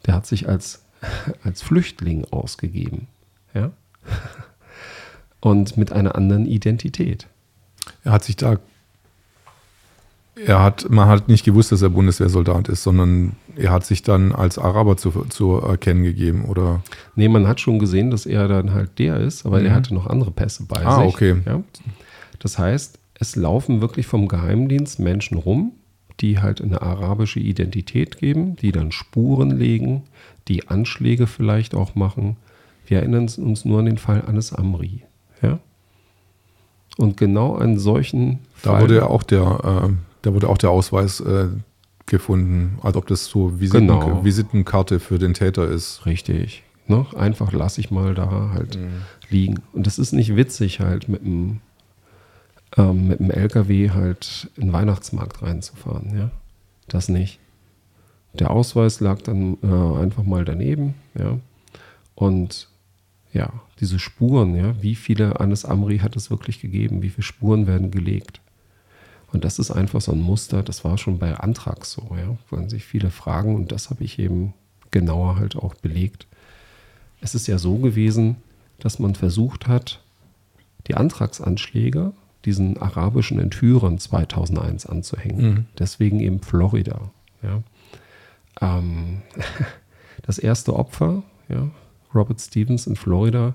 [0.05, 0.85] Der hat sich als,
[1.43, 3.07] als Flüchtling ausgegeben.
[3.53, 3.71] Ja?
[5.39, 7.27] Und mit einer anderen Identität.
[8.03, 8.57] Er hat sich da.
[10.35, 14.33] Er hat, man hat nicht gewusst, dass er Bundeswehrsoldat ist, sondern er hat sich dann
[14.33, 16.81] als Araber zu, zu erkennen gegeben, oder?
[17.15, 20.07] Nee, man hat schon gesehen, dass er dann halt der ist, aber er hatte noch
[20.07, 21.13] andere Pässe bei Ah, sich.
[21.15, 21.35] okay.
[21.45, 21.61] Ja?
[22.39, 25.71] Das heißt, es laufen wirklich vom Geheimdienst Menschen rum,
[26.19, 30.03] die halt eine arabische Identität geben, die dann Spuren legen,
[30.49, 32.35] die Anschläge vielleicht auch machen.
[32.87, 35.03] Wir erinnern uns nur an den Fall Anis Amri.
[35.41, 35.59] Ja?
[36.97, 38.81] Und genau einen solchen Da Fall.
[38.81, 39.93] wurde ja auch der, äh,
[40.25, 41.47] da wurde auch der Ausweis äh,
[42.05, 44.23] gefunden, als ob das so Visiten, Genau.
[44.23, 46.05] Visitenkarte für den Täter ist.
[46.05, 46.63] Richtig.
[46.87, 47.05] Ne?
[47.15, 48.77] Einfach lasse ich mal da halt
[49.29, 49.61] liegen.
[49.73, 51.61] Und das ist nicht witzig, halt mit dem,
[52.77, 56.15] ähm, mit dem LKW halt in den Weihnachtsmarkt reinzufahren.
[56.17, 56.31] Ja?
[56.87, 57.39] Das nicht.
[58.33, 60.93] Der Ausweis lag dann äh, einfach mal daneben.
[61.17, 61.39] Ja?
[62.13, 62.67] Und
[63.33, 67.01] ja, diese Spuren, ja, wie viele Anis Amri hat es wirklich gegeben?
[67.01, 68.39] Wie viele Spuren werden gelegt?
[69.35, 72.69] Und das ist einfach so ein Muster, das war schon bei Antrax so, ja, wo
[72.69, 74.53] sich viele fragen und das habe ich eben
[74.91, 76.25] genauer halt auch belegt.
[77.19, 78.37] Es ist ja so gewesen,
[78.79, 80.01] dass man versucht hat,
[80.87, 82.13] die Antragsanschläge
[82.45, 85.67] diesen arabischen Entführern 2001 anzuhängen.
[85.79, 87.11] Deswegen eben Florida.
[87.43, 87.61] Ja.
[88.61, 89.21] Ähm,
[90.21, 91.71] das erste Opfer, ja,
[92.13, 93.53] Robert Stevens in Florida,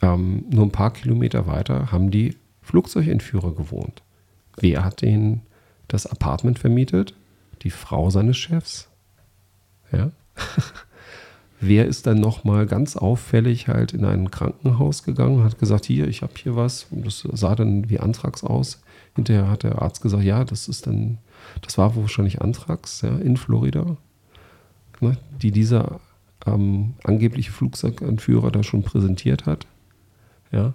[0.00, 4.02] ähm, nur ein paar Kilometer weiter haben die Flugzeugentführer gewohnt.
[4.56, 5.42] Wer hat denen
[5.88, 7.14] das Apartment vermietet?
[7.62, 8.88] Die Frau seines Chefs.
[9.92, 10.10] Ja.
[11.60, 16.08] Wer ist dann nochmal ganz auffällig halt in ein Krankenhaus gegangen und hat gesagt, hier,
[16.08, 16.88] ich habe hier was.
[16.90, 18.82] Und das sah dann wie Anthrax aus.
[19.14, 21.18] Hinterher hat der Arzt gesagt, ja, das ist dann,
[21.60, 23.96] das war wahrscheinlich Anthrax ja, in Florida,
[25.00, 26.00] ne, die dieser
[26.46, 29.66] ähm, angebliche Flugzeugentführer da schon präsentiert hat.
[30.50, 30.74] Ja.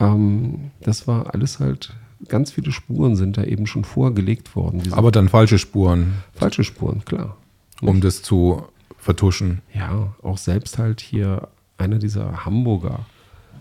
[0.00, 1.94] Ähm, das war alles halt,
[2.28, 4.92] ganz viele Spuren sind da eben schon vorgelegt worden.
[4.92, 7.36] Aber dann falsche Spuren, falsche Spuren, klar.
[7.80, 8.64] um das zu
[8.98, 9.60] vertuschen.
[9.74, 13.06] Ja, auch selbst halt hier einer dieser Hamburger,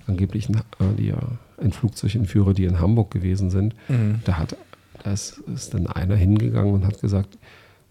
[0.08, 0.56] angeblich äh,
[0.98, 1.20] die ja
[1.62, 3.76] ein Flugzeugentführer, die in Hamburg gewesen sind,
[4.26, 4.58] da hat,
[5.04, 7.38] da ist, ist dann einer hingegangen und hat gesagt,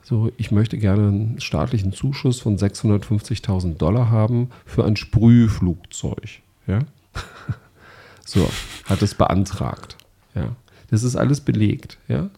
[0.03, 6.41] so, ich möchte gerne einen staatlichen Zuschuss von 650.000 Dollar haben für ein Sprühflugzeug.
[6.67, 6.81] Ja?
[8.27, 8.51] so,
[8.87, 9.97] hat es beantragt.
[10.35, 10.57] Ja?
[10.91, 11.99] Das ist alles belegt.
[12.09, 12.31] Ja?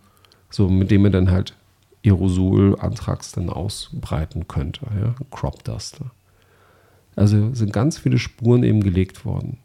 [0.50, 1.54] So, mit dem er dann halt
[2.04, 4.86] Aerosol-Antrags dann ausbreiten könnte.
[5.00, 5.14] Ja?
[5.30, 6.10] Crop Duster.
[7.16, 9.58] Also sind ganz viele Spuren eben gelegt worden.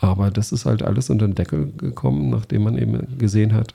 [0.00, 3.74] Aber das ist halt alles unter den Deckel gekommen, nachdem man eben gesehen hat,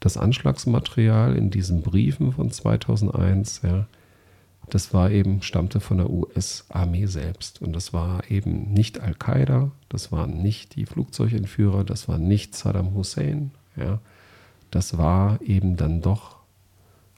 [0.00, 3.86] das Anschlagsmaterial in diesen Briefen von 2001, ja,
[4.70, 7.62] das war eben, stammte von der US-Armee selbst.
[7.62, 12.94] Und das war eben nicht Al-Qaida, das waren nicht die Flugzeugentführer, das war nicht Saddam
[12.94, 14.00] Hussein, ja.
[14.70, 16.36] Das war eben dann doch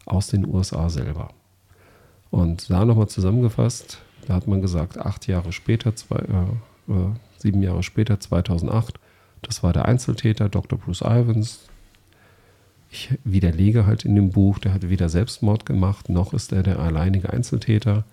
[0.06, 1.30] aus den USA selber.
[2.30, 7.62] Und da nochmal zusammengefasst, da hat man gesagt, acht Jahre später, zwei, äh, äh, sieben
[7.62, 8.98] Jahre später, 2008,
[9.42, 10.78] Das war der Einzeltäter, Dr.
[10.78, 11.69] Bruce Ivans.
[12.92, 16.80] Ich widerlege halt in dem Buch, der hat weder Selbstmord gemacht, noch ist er der
[16.80, 18.04] alleinige Einzeltäter.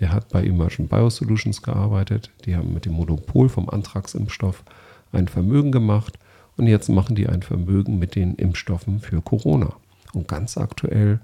[0.00, 2.32] Der hat bei Emergent Biosolutions gearbeitet.
[2.44, 4.64] Die haben mit dem Monopol vom Anthrax-Impfstoff
[5.12, 6.18] ein Vermögen gemacht.
[6.56, 9.76] Und jetzt machen die ein Vermögen mit den Impfstoffen für Corona.
[10.12, 11.20] Und ganz aktuell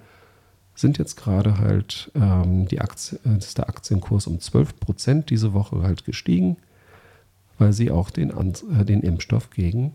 [0.77, 5.53] sind jetzt gerade halt ähm, die Aktie, äh, ist der Aktienkurs um 12 Prozent diese
[5.53, 6.57] Woche halt gestiegen,
[7.59, 9.95] weil sie auch den, äh, den Impfstoff gegen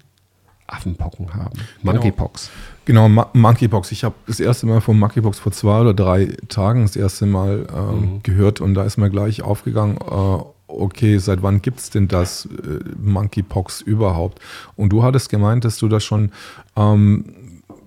[0.68, 1.59] Affenpocken haben.
[1.84, 2.49] Monkeypox.
[2.86, 3.91] Genau, genau Monkeypox.
[3.91, 7.68] Ich habe das erste Mal von Monkeypox vor zwei oder drei Tagen das erste Mal
[7.74, 8.24] ähm, mhm.
[8.24, 12.45] gehört und da ist mir gleich aufgegangen, äh, okay, seit wann gibt es denn das
[12.45, 14.39] äh, Monkeypox überhaupt?
[14.76, 16.32] Und du hattest gemeint, dass du das schon
[16.76, 17.26] ähm,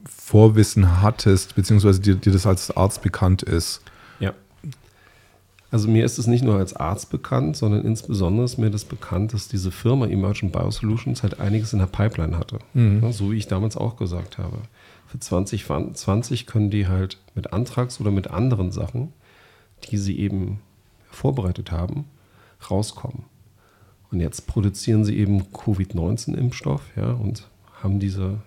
[0.05, 3.83] Vorwissen hattest, beziehungsweise dir, dir das als Arzt bekannt ist.
[5.71, 9.35] Also mir ist es nicht nur als Arzt bekannt, sondern insbesondere ist mir das bekannt,
[9.35, 12.59] dass diese Firma Emergent Biosolutions halt einiges in der Pipeline hatte.
[12.73, 13.03] Mhm.
[13.03, 14.59] Ja, so wie ich damals auch gesagt habe.
[15.07, 19.12] Für 2020 können die halt mit Antrags oder mit anderen Sachen,
[19.91, 20.61] die sie eben
[21.11, 22.07] vorbereitet haben,
[22.71, 23.25] rauskommen.
[24.11, 27.47] Und jetzt produzieren sie eben Covid-19-Impfstoff ja, und
[27.83, 28.39] haben diese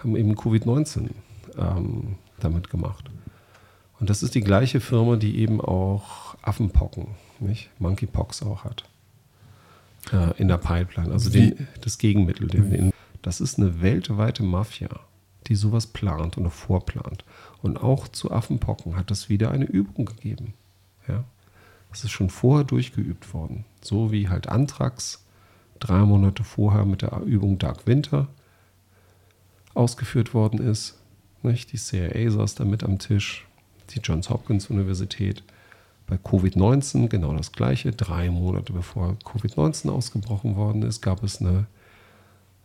[0.00, 1.10] haben eben Covid-19
[1.58, 3.10] ähm, damit gemacht.
[4.00, 7.08] Und das ist die gleiche Firma, die eben auch Affenpocken,
[7.40, 7.70] nicht?
[7.78, 8.84] Monkeypox auch hat.
[10.12, 11.12] Äh, in der Pipeline.
[11.12, 12.48] Also den, das Gegenmittel.
[12.48, 12.92] Den, den,
[13.22, 14.88] das ist eine weltweite Mafia,
[15.46, 17.24] die sowas plant und vorplant.
[17.62, 20.54] Und auch zu Affenpocken hat es wieder eine Übung gegeben.
[21.06, 21.24] Ja?
[21.90, 23.64] Das ist schon vorher durchgeübt worden.
[23.80, 25.24] So wie halt Anthrax
[25.80, 28.28] drei Monate vorher mit der Übung Dark Winter
[29.74, 30.98] ausgeführt worden ist.
[31.42, 31.72] Nicht?
[31.72, 33.46] Die CIA saß da mit am Tisch,
[33.90, 35.42] die Johns Hopkins Universität.
[36.08, 37.92] Bei Covid-19 genau das Gleiche.
[37.92, 41.66] Drei Monate bevor Covid-19 ausgebrochen worden ist, gab es eine,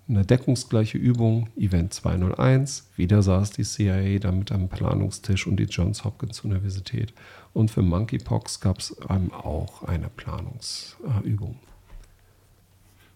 [0.08, 2.90] eine deckungsgleiche Übung, Event 201.
[2.96, 7.14] Wieder saß die CIA da mit am Planungstisch und die Johns Hopkins Universität.
[7.52, 11.60] Und für Monkeypox gab es auch eine Planungsübung.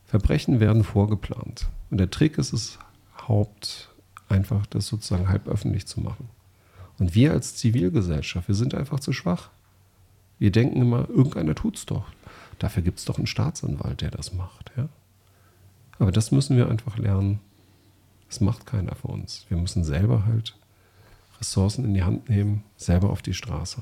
[0.05, 1.69] Verbrechen werden vorgeplant.
[1.89, 2.80] Und der Trick ist es
[3.28, 3.89] Haupt
[4.28, 6.28] einfach das sozusagen halb öffentlich zu machen.
[6.99, 9.49] Und wir als Zivilgesellschaft, wir sind einfach zu schwach.
[10.39, 12.05] Wir denken immer, irgendeiner tut es doch.
[12.59, 14.71] Dafür gibt es doch einen Staatsanwalt, der das macht.
[14.75, 14.89] Ja?
[15.99, 17.39] Aber das müssen wir einfach lernen.
[18.27, 19.45] Das macht keiner für uns.
[19.49, 20.55] Wir müssen selber halt
[21.39, 23.81] Ressourcen in die Hand nehmen, selber auf die Straße.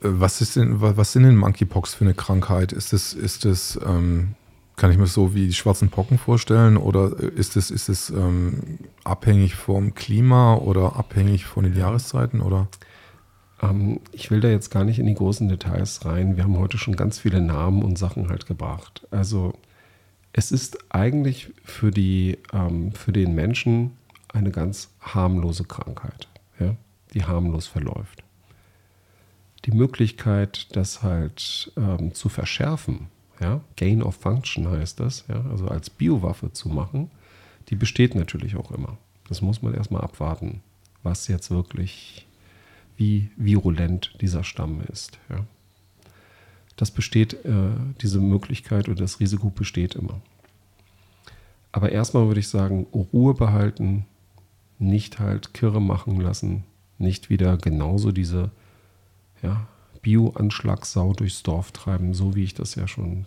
[0.00, 2.72] Was, ist denn, was sind denn Monkeypox für eine Krankheit?
[2.72, 4.34] Ist es, ist es ähm,
[4.76, 8.78] kann ich mir so wie die schwarzen Pocken vorstellen oder ist es, ist es ähm,
[9.04, 12.68] abhängig vom Klima oder abhängig von den Jahreszeiten oder?
[13.62, 16.36] Ähm, ich will da jetzt gar nicht in die großen Details rein.
[16.36, 19.06] Wir haben heute schon ganz viele Namen und Sachen halt gebracht.
[19.10, 19.54] Also
[20.32, 23.92] es ist eigentlich für, die, ähm, für den Menschen
[24.32, 26.28] eine ganz harmlose Krankheit,
[26.58, 26.74] ja,
[27.14, 28.24] die harmlos verläuft.
[29.64, 33.06] Die Möglichkeit, das halt ähm, zu verschärfen,
[33.40, 37.10] ja, Gain of Function heißt das, ja, also als Biowaffe zu machen,
[37.68, 38.98] die besteht natürlich auch immer.
[39.28, 40.62] Das muss man erstmal abwarten,
[41.02, 42.26] was jetzt wirklich,
[42.96, 45.18] wie virulent dieser Stamm ist.
[45.28, 45.44] Ja.
[46.76, 47.70] Das besteht, äh,
[48.00, 50.20] diese Möglichkeit oder das Risiko besteht immer.
[51.72, 54.06] Aber erstmal würde ich sagen, Ruhe behalten,
[54.78, 56.64] nicht halt Kirre machen lassen,
[56.98, 58.50] nicht wieder genauso diese
[59.42, 59.66] ja,
[60.02, 63.26] Bio-Anschlagssau durchs Dorf treiben, so wie ich das ja schon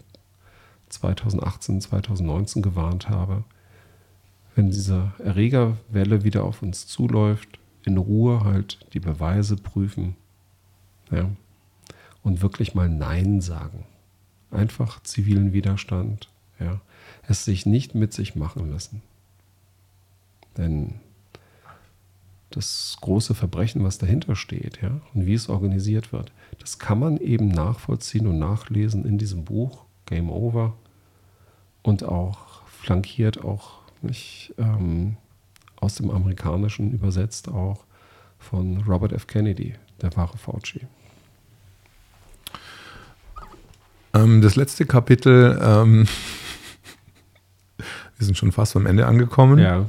[0.89, 3.43] 2018, 2019 gewarnt habe.
[4.55, 10.17] Wenn diese Erregerwelle wieder auf uns zuläuft, in Ruhe halt die Beweise prüfen
[11.09, 11.29] ja,
[12.21, 13.85] und wirklich mal Nein sagen.
[14.51, 16.29] Einfach zivilen Widerstand,
[16.59, 16.81] ja,
[17.27, 19.01] es sich nicht mit sich machen lassen.
[20.57, 20.95] Denn
[22.49, 27.17] das große Verbrechen, was dahinter steht, ja, und wie es organisiert wird, das kann man
[27.17, 30.75] eben nachvollziehen und nachlesen in diesem Buch Game Over
[31.83, 35.15] und auch flankiert auch nicht, ähm,
[35.79, 37.85] aus dem Amerikanischen übersetzt auch
[38.39, 39.27] von Robert F.
[39.27, 40.81] Kennedy, der wahre Fauci.
[44.13, 46.07] Ähm, das letzte Kapitel, ähm,
[48.17, 49.59] wir sind schon fast am Ende angekommen.
[49.59, 49.85] Ja.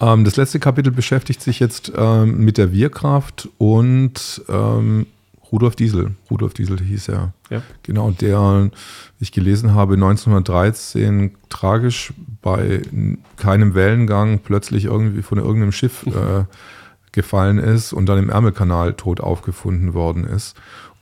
[0.00, 5.06] Ähm, das letzte Kapitel beschäftigt sich jetzt ähm, mit der Wirkraft und ähm,
[5.50, 6.14] Rudolf Diesel.
[6.30, 7.32] Rudolf Diesel hieß er.
[7.50, 7.62] Ja.
[7.82, 8.70] Genau, der,
[9.18, 12.82] ich gelesen habe, 1913 tragisch bei
[13.36, 16.44] keinem Wellengang plötzlich irgendwie von irgendeinem Schiff äh,
[17.12, 20.56] gefallen ist und dann im Ärmelkanal tot aufgefunden worden ist.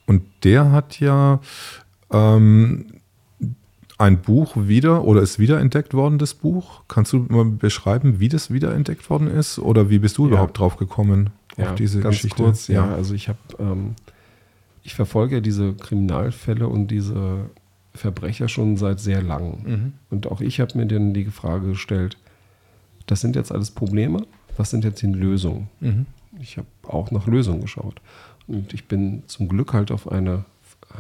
[0.07, 1.41] Und der hat ja
[2.13, 2.87] ähm,
[3.99, 6.83] ein Buch wieder oder ist wiederentdeckt worden, das Buch.
[6.89, 9.59] Kannst du mal beschreiben, wie das wiederentdeckt worden ist?
[9.59, 10.33] Oder wie bist du ja.
[10.33, 12.43] überhaupt drauf gekommen auf ja, diese ganz Geschichte?
[12.43, 12.87] Kurz, ja.
[12.87, 13.95] ja, also ich habe, ähm,
[14.87, 17.51] ich verfolge diese Kriminalfälle und diese
[17.93, 19.63] Verbrecher schon seit sehr langem.
[19.65, 19.93] Mhm.
[20.11, 22.17] Und auch ich habe mir dann die Frage gestellt,
[23.07, 24.25] das sind jetzt alles Probleme,
[24.57, 25.69] was sind jetzt die Lösungen?
[25.81, 26.07] Mhm.
[26.39, 28.01] Ich habe auch nach Lösungen geschaut.
[28.47, 30.45] Und ich bin zum Glück halt auf eine,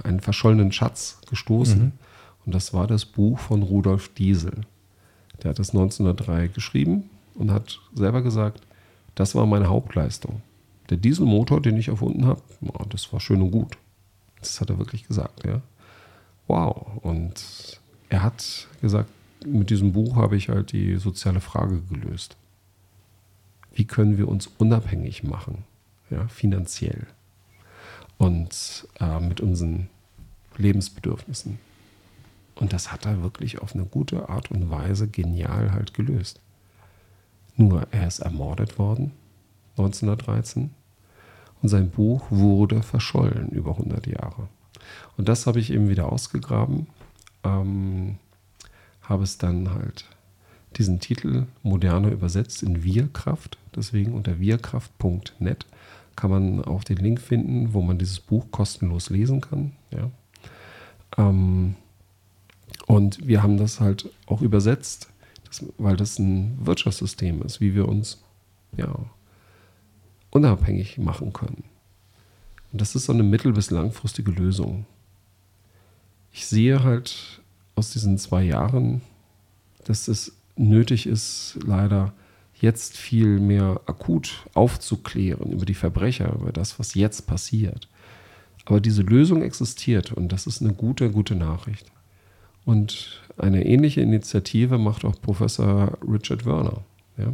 [0.02, 1.78] einen verschollenen Schatz gestoßen.
[1.78, 1.92] Mhm.
[2.44, 4.62] Und das war das Buch von Rudolf Diesel.
[5.44, 8.62] Der hat das 1903 geschrieben und hat selber gesagt,
[9.14, 10.42] das war meine Hauptleistung.
[10.90, 12.42] Der Dieselmotor, den ich erfunden habe,
[12.90, 13.76] das war schön und gut.
[14.40, 15.60] Das hat er wirklich gesagt, ja.
[16.46, 16.98] Wow.
[17.02, 19.10] Und er hat gesagt,
[19.44, 22.36] mit diesem Buch habe ich halt die soziale Frage gelöst.
[23.74, 25.64] Wie können wir uns unabhängig machen,
[26.08, 27.06] ja, finanziell
[28.16, 29.88] und äh, mit unseren
[30.56, 31.58] Lebensbedürfnissen?
[32.54, 36.40] Und das hat er wirklich auf eine gute Art und Weise genial halt gelöst.
[37.56, 39.12] Nur er ist ermordet worden
[39.78, 40.70] 1913
[41.62, 44.48] und sein Buch wurde verschollen über 100 Jahre.
[45.16, 46.86] Und das habe ich eben wieder ausgegraben,
[47.44, 48.16] ähm,
[49.02, 50.04] habe es dann halt
[50.76, 53.58] diesen Titel Moderne übersetzt in Wirkraft.
[53.74, 55.66] Deswegen unter wirkraft.net
[56.16, 59.72] kann man auch den Link finden, wo man dieses Buch kostenlos lesen kann.
[59.90, 60.10] Ja.
[61.18, 61.76] Ähm,
[62.86, 65.08] und wir haben das halt auch übersetzt,
[65.46, 68.22] das, weil das ein Wirtschaftssystem ist, wie wir uns
[68.76, 68.94] ja,
[70.36, 71.64] unabhängig machen können.
[72.72, 74.84] Und das ist so eine mittel- bis langfristige Lösung.
[76.32, 77.40] Ich sehe halt
[77.74, 79.00] aus diesen zwei Jahren,
[79.84, 82.12] dass es nötig ist, leider
[82.60, 87.88] jetzt viel mehr akut aufzuklären über die Verbrecher, über das, was jetzt passiert.
[88.64, 91.86] Aber diese Lösung existiert und das ist eine gute, gute Nachricht.
[92.64, 96.82] Und eine ähnliche Initiative macht auch Professor Richard Werner.
[97.16, 97.32] Ja?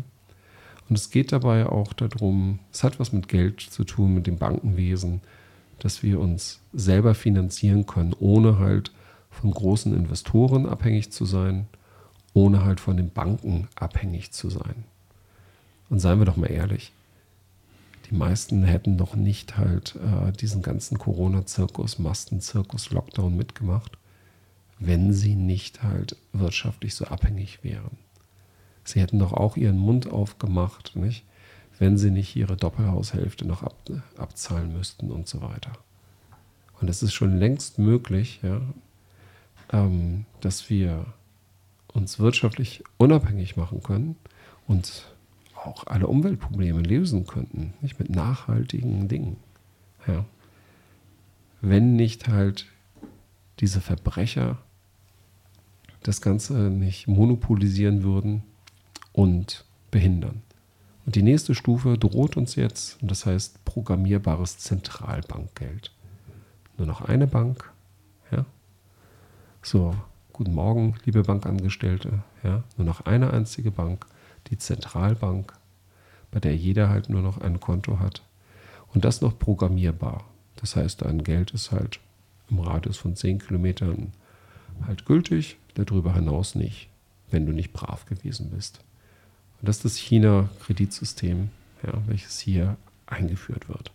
[0.93, 4.36] Und es geht dabei auch darum, es hat was mit Geld zu tun, mit dem
[4.36, 5.22] Bankenwesen,
[5.78, 8.93] dass wir uns selber finanzieren können, ohne halt
[9.30, 11.66] von großen Investoren abhängig zu sein,
[12.34, 14.84] ohne halt von den Banken abhängig zu sein.
[15.88, 16.93] Und seien wir doch mal ehrlich,
[18.11, 23.93] die meisten hätten doch nicht halt äh, diesen ganzen Corona-Zirkus, Mastenzirkus, Lockdown mitgemacht,
[24.78, 27.97] wenn sie nicht halt wirtschaftlich so abhängig wären.
[28.85, 31.24] Sie hätten doch auch ihren Mund aufgemacht, nicht?
[31.78, 33.76] wenn sie nicht ihre Doppelhaushälfte noch ab,
[34.16, 35.72] abzahlen müssten und so weiter.
[36.80, 38.61] Und es ist schon längst möglich, ja,
[39.72, 41.07] ähm, dass wir
[41.93, 44.14] uns wirtschaftlich unabhängig machen können
[44.68, 45.07] und
[45.57, 49.37] auch alle Umweltprobleme lösen könnten, nicht mit nachhaltigen Dingen.
[50.07, 50.24] Ja.
[51.61, 52.66] Wenn nicht halt
[53.59, 54.59] diese Verbrecher
[56.05, 58.45] das Ganze nicht monopolisieren würden
[59.13, 60.43] und behindern.
[61.05, 65.91] Und die nächste Stufe droht uns jetzt, und das heißt programmierbares Zentralbankgeld.
[66.79, 67.73] Nur noch eine Bank,
[68.31, 68.45] ja.
[69.63, 69.95] So,
[70.33, 72.63] guten Morgen, liebe Bankangestellte, ja.
[72.77, 74.07] Nur noch eine einzige Bank,
[74.49, 75.53] die Zentralbank,
[76.31, 78.23] bei der jeder halt nur noch ein Konto hat.
[78.95, 80.25] Und das noch programmierbar.
[80.57, 82.01] Das heißt, dein Geld ist halt
[82.49, 84.13] im Radius von 10 Kilometern
[84.87, 86.89] halt gültig, darüber hinaus nicht,
[87.31, 88.81] wenn du nicht brav gewesen bist.
[89.63, 91.49] Und das ist das China-Kreditsystem,
[91.87, 93.93] ja, welches hier eingeführt wird.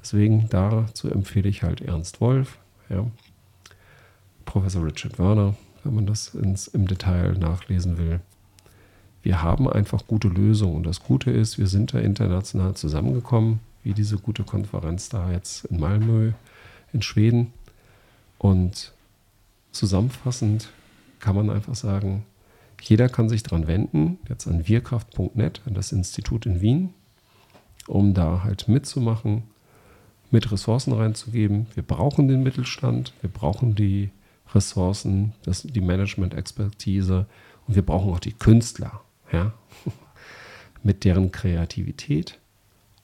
[0.00, 2.58] Deswegen dazu empfehle ich halt Ernst Wolf,
[2.88, 3.04] ja,
[4.44, 8.20] Professor Richard Werner, wenn man das ins, im Detail nachlesen will.
[9.24, 10.76] Wir haben einfach gute Lösungen.
[10.76, 15.64] Und das Gute ist, wir sind da international zusammengekommen, wie diese gute Konferenz da jetzt
[15.64, 16.30] in Malmö
[16.92, 17.52] in Schweden.
[18.38, 18.92] Und
[19.72, 20.70] zusammenfassend
[21.18, 22.24] kann man einfach sagen,
[22.80, 26.94] jeder kann sich daran wenden, jetzt an wirkraft.net, an das Institut in Wien,
[27.86, 29.44] um da halt mitzumachen,
[30.30, 31.66] mit Ressourcen reinzugeben.
[31.74, 34.10] Wir brauchen den Mittelstand, wir brauchen die
[34.54, 37.26] Ressourcen, das, die Management-Expertise
[37.66, 39.00] und wir brauchen auch die Künstler,
[39.32, 39.52] ja,
[40.82, 42.38] mit deren Kreativität,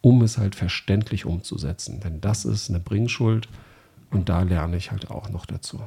[0.01, 2.01] um es halt verständlich umzusetzen.
[2.01, 3.49] Denn das ist eine Bringschuld
[4.11, 5.81] und da lerne ich halt auch noch dazu.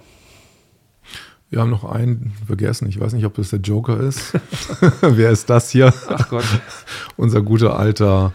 [1.50, 2.88] Wir haben noch einen vergessen.
[2.90, 4.34] Ich weiß nicht, ob das der Joker ist.
[5.02, 5.94] Wer ist das hier?
[6.10, 6.46] Ach Gott.
[7.18, 8.34] Unser guter alter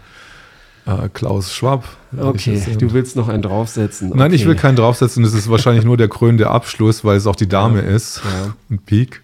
[0.85, 1.85] äh, Klaus Schwab.
[2.17, 4.09] Okay, du willst noch einen draufsetzen.
[4.09, 4.17] Okay.
[4.17, 5.23] Nein, ich will keinen draufsetzen.
[5.23, 7.89] Das ist wahrscheinlich nur der krönende Abschluss, weil es auch die Dame ja.
[7.89, 8.21] ist.
[8.23, 8.53] Ja.
[8.69, 9.21] Ein Peak.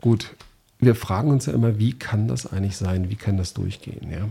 [0.00, 0.34] Gut.
[0.78, 3.08] Wir fragen uns ja immer, wie kann das eigentlich sein?
[3.08, 4.10] Wie kann das durchgehen?
[4.10, 4.28] Ja?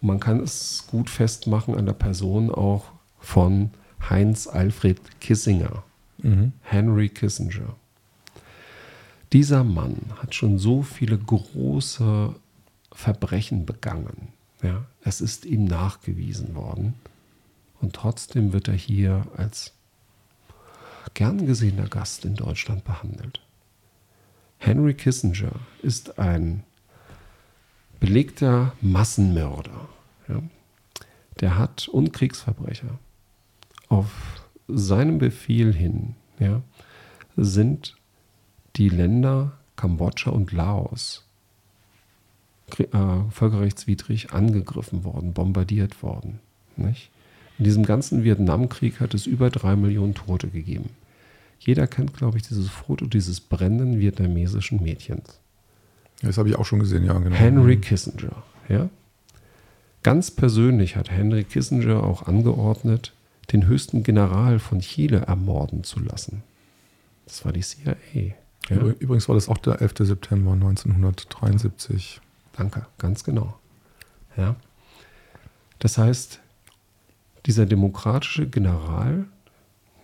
[0.00, 2.86] Man kann es gut festmachen an der Person auch
[3.20, 3.70] von
[4.10, 5.84] Heinz Alfred Kissinger.
[6.22, 6.52] Mhm.
[6.62, 7.76] Henry Kissinger.
[9.32, 12.34] Dieser Mann hat schon so viele große
[12.92, 14.28] Verbrechen begangen.
[14.62, 16.94] Ja, es ist ihm nachgewiesen worden.
[17.80, 19.72] Und trotzdem wird er hier als
[21.14, 23.40] gern gesehener Gast in Deutschland behandelt.
[24.58, 26.62] Henry Kissinger ist ein
[27.98, 29.88] belegter Massenmörder.
[30.28, 30.42] Ja.
[31.40, 32.98] Der hat und Kriegsverbrecher.
[33.88, 36.62] Auf seinem Befehl hin ja,
[37.36, 37.96] sind
[38.76, 41.24] die Länder Kambodscha und Laos
[42.78, 42.86] äh,
[43.30, 46.38] völkerrechtswidrig angegriffen worden, bombardiert worden.
[46.76, 47.10] Nicht?
[47.58, 50.90] In diesem ganzen Vietnamkrieg hat es über drei Millionen Tote gegeben.
[51.58, 55.38] Jeder kennt, glaube ich, dieses Foto dieses brennenden vietnamesischen Mädchens.
[56.22, 57.36] Das habe ich auch schon gesehen, ja, genau.
[57.36, 58.88] Henry Kissinger, ja.
[60.02, 63.12] Ganz persönlich hat Henry Kissinger auch angeordnet,
[63.50, 66.42] den höchsten General von Chile ermorden zu lassen.
[67.26, 67.94] Das war die CIA.
[68.68, 68.76] Ja?
[68.76, 69.94] Übrigens war das auch der 11.
[70.00, 72.20] September 1973.
[72.56, 73.58] Danke, ganz genau.
[74.36, 74.56] Ja.
[75.78, 76.40] Das heißt,
[77.46, 79.24] dieser demokratische General,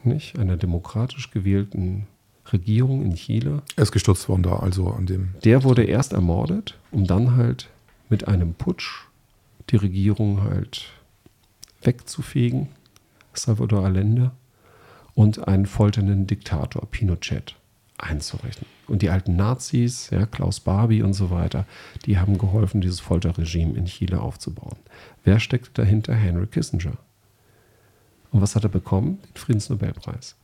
[0.03, 2.07] nicht, einer demokratisch gewählten
[2.53, 3.63] Regierung in Chile.
[3.77, 5.35] Er ist gestürzt worden da, also an dem.
[5.45, 7.69] Der wurde erst ermordet, um dann halt
[8.09, 9.05] mit einem Putsch
[9.71, 10.87] die Regierung halt
[11.83, 12.69] wegzufegen,
[13.39, 14.33] Salvador Allende,
[15.15, 17.57] und einen folternden Diktator, Pinochet,
[17.99, 18.67] einzurichten.
[18.87, 21.67] Und die alten Nazis, ja, Klaus Barbie und so weiter,
[22.07, 24.77] die haben geholfen, dieses Folterregime in Chile aufzubauen.
[25.25, 26.15] Wer steckte dahinter?
[26.15, 26.97] Henry Kissinger.
[28.31, 29.19] Und was hat er bekommen?
[29.23, 30.37] Den Friedensnobelpreis.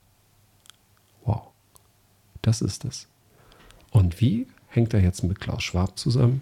[1.24, 1.48] Wow.
[2.42, 3.06] Das ist es.
[3.90, 6.40] Und wie hängt er jetzt mit Klaus Schwab zusammen?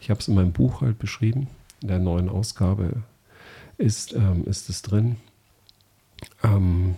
[0.00, 1.48] Ich habe es in meinem Buch halt beschrieben.
[1.82, 3.02] In der neuen Ausgabe
[3.76, 5.16] ist, ähm, ist es drin.
[6.42, 6.96] Ähm,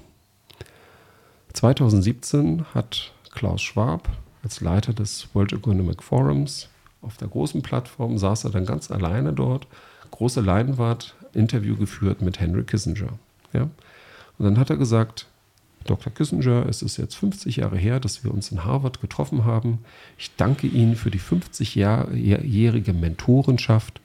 [1.53, 4.09] 2017 hat Klaus Schwab
[4.43, 6.69] als Leiter des World Economic Forums
[7.01, 9.67] auf der großen Plattform saß er dann ganz alleine dort,
[10.11, 13.19] große Leinwand, Interview geführt mit Henry Kissinger.
[13.53, 13.63] Ja?
[13.63, 15.27] Und dann hat er gesagt,
[15.85, 16.13] Dr.
[16.13, 19.79] Kissinger, es ist jetzt 50 Jahre her, dass wir uns in Harvard getroffen haben.
[20.19, 24.01] Ich danke Ihnen für die 50-jährige Mentorenschaft.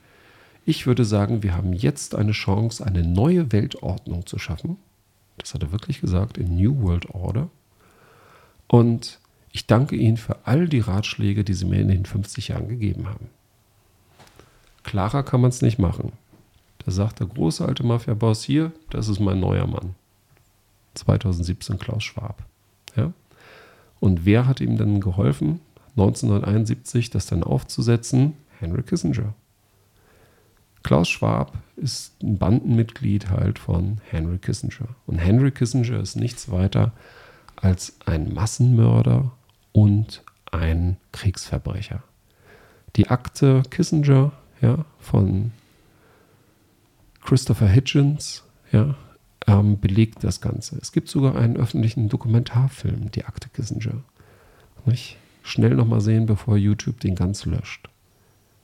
[0.65, 4.77] Ich würde sagen, wir haben jetzt eine Chance, eine neue Weltordnung zu schaffen.
[5.37, 7.49] Das hat er wirklich gesagt, in New World Order.
[8.67, 9.19] Und
[9.51, 13.07] ich danke Ihnen für all die Ratschläge, die Sie mir in den 50 Jahren gegeben
[13.07, 13.29] haben.
[14.83, 16.11] Klarer kann man es nicht machen.
[16.85, 19.95] Da sagt der große alte Mafia-Boss hier, das ist mein neuer Mann.
[20.95, 22.43] 2017 Klaus Schwab.
[22.95, 23.13] Ja?
[23.99, 25.61] Und wer hat ihm dann geholfen,
[25.91, 28.33] 1971 das dann aufzusetzen?
[28.59, 29.33] Henry Kissinger.
[30.83, 34.89] Klaus Schwab ist ein Bandenmitglied halt von Henry Kissinger.
[35.07, 36.91] Und Henry Kissinger ist nichts weiter
[37.55, 39.31] als ein Massenmörder
[39.71, 42.03] und ein Kriegsverbrecher.
[42.95, 45.51] Die Akte Kissinger ja, von
[47.23, 48.95] Christopher Hitchens ja,
[49.47, 50.77] ähm, belegt das Ganze.
[50.81, 54.03] Es gibt sogar einen öffentlichen Dokumentarfilm, die Akte Kissinger.
[54.85, 55.17] Nicht?
[55.43, 57.89] Schnell nochmal sehen, bevor YouTube den ganz löscht.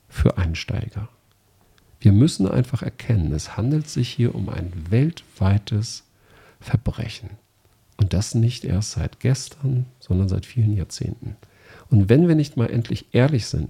[0.08, 1.08] Für Einsteiger.
[2.00, 6.04] Wir müssen einfach erkennen, es handelt sich hier um ein weltweites
[6.60, 7.30] Verbrechen.
[7.98, 11.36] Und das nicht erst seit gestern, sondern seit vielen Jahrzehnten.
[11.90, 13.68] Und wenn wir nicht mal endlich ehrlich sind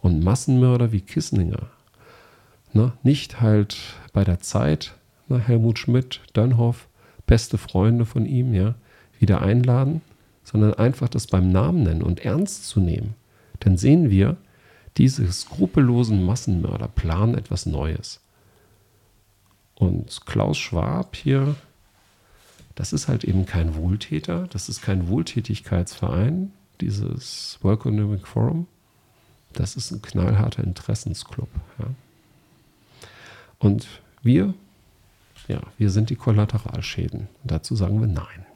[0.00, 1.70] und Massenmörder wie Kissinger
[2.72, 3.76] ne, nicht halt
[4.12, 4.94] bei der Zeit
[5.28, 6.88] na, Helmut Schmidt, Dönhoff,
[7.26, 8.74] beste Freunde von ihm, ja,
[9.18, 10.00] wieder einladen,
[10.42, 13.14] sondern einfach das beim Namen nennen und ernst zu nehmen.
[13.60, 14.36] Dann sehen wir,
[14.96, 18.20] diese skrupellosen Massenmörder planen etwas Neues.
[19.74, 21.56] Und Klaus Schwab hier,
[22.74, 28.66] das ist halt eben kein Wohltäter, das ist kein Wohltätigkeitsverein, dieses World Economic Forum.
[29.52, 31.48] Das ist ein knallharter Interessensclub.
[31.78, 31.86] Ja.
[33.58, 33.86] Und
[34.22, 34.54] wir
[35.50, 37.20] ja, wir sind die Kollateralschäden.
[37.42, 38.46] Und dazu sagen wir nein.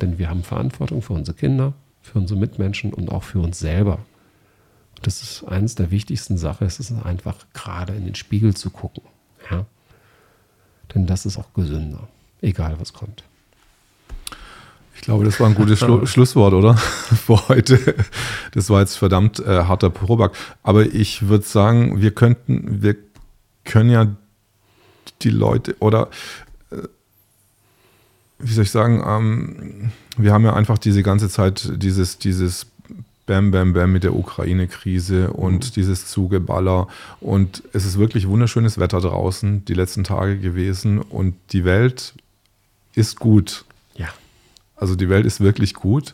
[0.00, 3.98] Denn wir haben Verantwortung für unsere Kinder, für unsere Mitmenschen und auch für uns selber.
[5.02, 9.02] Das ist eines der wichtigsten Sachen, es ist einfach gerade in den Spiegel zu gucken.
[9.50, 9.66] Ja?
[10.94, 12.08] Denn das ist auch gesünder,
[12.40, 13.22] egal was kommt.
[14.98, 16.76] Ich glaube, das war ein gutes Schlu Schlusswort, oder?
[17.26, 17.94] Für heute.
[18.52, 20.32] Das war jetzt verdammt äh, harter Probak.
[20.64, 22.96] Aber ich würde sagen, wir könnten, wir
[23.64, 24.08] können ja
[25.22, 26.08] die Leute oder
[26.72, 26.88] äh,
[28.40, 32.66] wie soll ich sagen, ähm, wir haben ja einfach diese ganze Zeit dieses, dieses
[33.28, 35.72] Bam, Bam, Bam mit der Ukraine-Krise und mhm.
[35.74, 36.88] dieses Zugeballer.
[37.20, 40.98] Und es ist wirklich wunderschönes Wetter draußen, die letzten Tage gewesen.
[40.98, 42.14] Und die Welt
[42.94, 43.66] ist gut.
[43.94, 44.08] Ja.
[44.76, 46.12] Also die Welt ist wirklich gut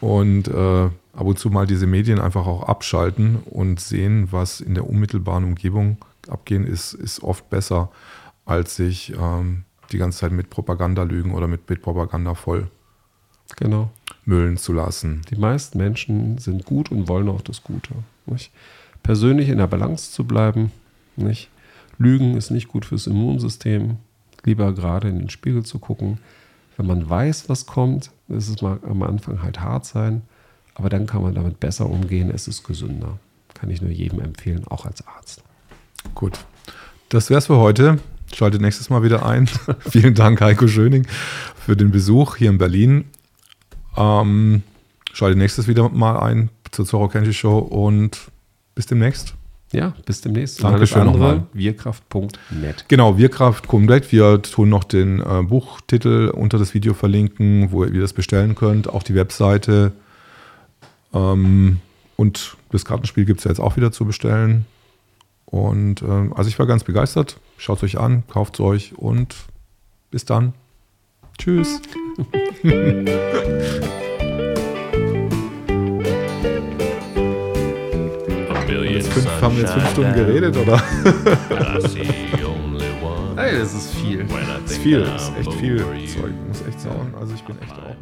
[0.00, 4.74] und äh, ab und zu mal diese Medien einfach auch abschalten und sehen, was in
[4.74, 5.96] der unmittelbaren Umgebung
[6.28, 7.90] abgehen ist, ist oft besser,
[8.44, 12.68] als sich ähm, die ganze Zeit mit Propaganda lügen oder mit, mit Propaganda voll
[13.56, 13.90] genau.
[14.24, 15.22] Müllen zu lassen.
[15.30, 17.94] Die meisten Menschen sind gut und wollen auch das Gute.
[18.26, 18.50] Nicht?
[19.02, 20.70] Persönlich in der Balance zu bleiben.
[21.16, 21.50] Nicht?
[21.98, 23.96] Lügen ist nicht gut fürs Immunsystem.
[24.44, 26.18] Lieber gerade in den Spiegel zu gucken.
[26.76, 30.22] Wenn man weiß, was kommt, ist es mal am Anfang halt hart sein,
[30.74, 32.30] aber dann kann man damit besser umgehen.
[32.30, 33.18] Es ist gesünder.
[33.54, 35.42] Kann ich nur jedem empfehlen, auch als Arzt.
[36.14, 36.38] Gut.
[37.10, 37.98] Das wär's für heute.
[38.34, 39.46] Schaltet nächstes Mal wieder ein.
[39.90, 41.06] Vielen Dank, Heiko Schöning,
[41.54, 43.04] für den Besuch hier in Berlin.
[43.96, 44.62] Ähm,
[45.12, 48.18] schaltet nächstes wieder mal ein zur Zorro Kenshi Show und
[48.74, 49.34] bis demnächst.
[49.72, 50.62] Ja, bis demnächst.
[50.62, 51.46] Dankeschön nochmal.
[51.54, 52.84] Wirkraft.net.
[52.88, 54.12] Genau, Wirkraft komplett.
[54.12, 58.88] Wir tun noch den äh, Buchtitel unter das Video verlinken, wo ihr das bestellen könnt.
[58.88, 59.92] Auch die Webseite.
[61.14, 61.80] Ähm,
[62.16, 64.66] und das Kartenspiel gibt es ja jetzt auch wieder zu bestellen.
[65.46, 67.40] Und äh, also ich war ganz begeistert.
[67.56, 69.34] Schaut es euch an, kauft es euch und
[70.10, 70.52] bis dann.
[71.38, 71.80] Tschüss.
[79.12, 80.82] fünf, haben wir jetzt fünf Stunden geredet, oder?
[83.36, 84.24] Ey, das ist viel.
[84.24, 87.14] Das ist viel, das ist echt viel Zeug, muss echt sagen.
[87.18, 87.96] Also ich bin echt auch.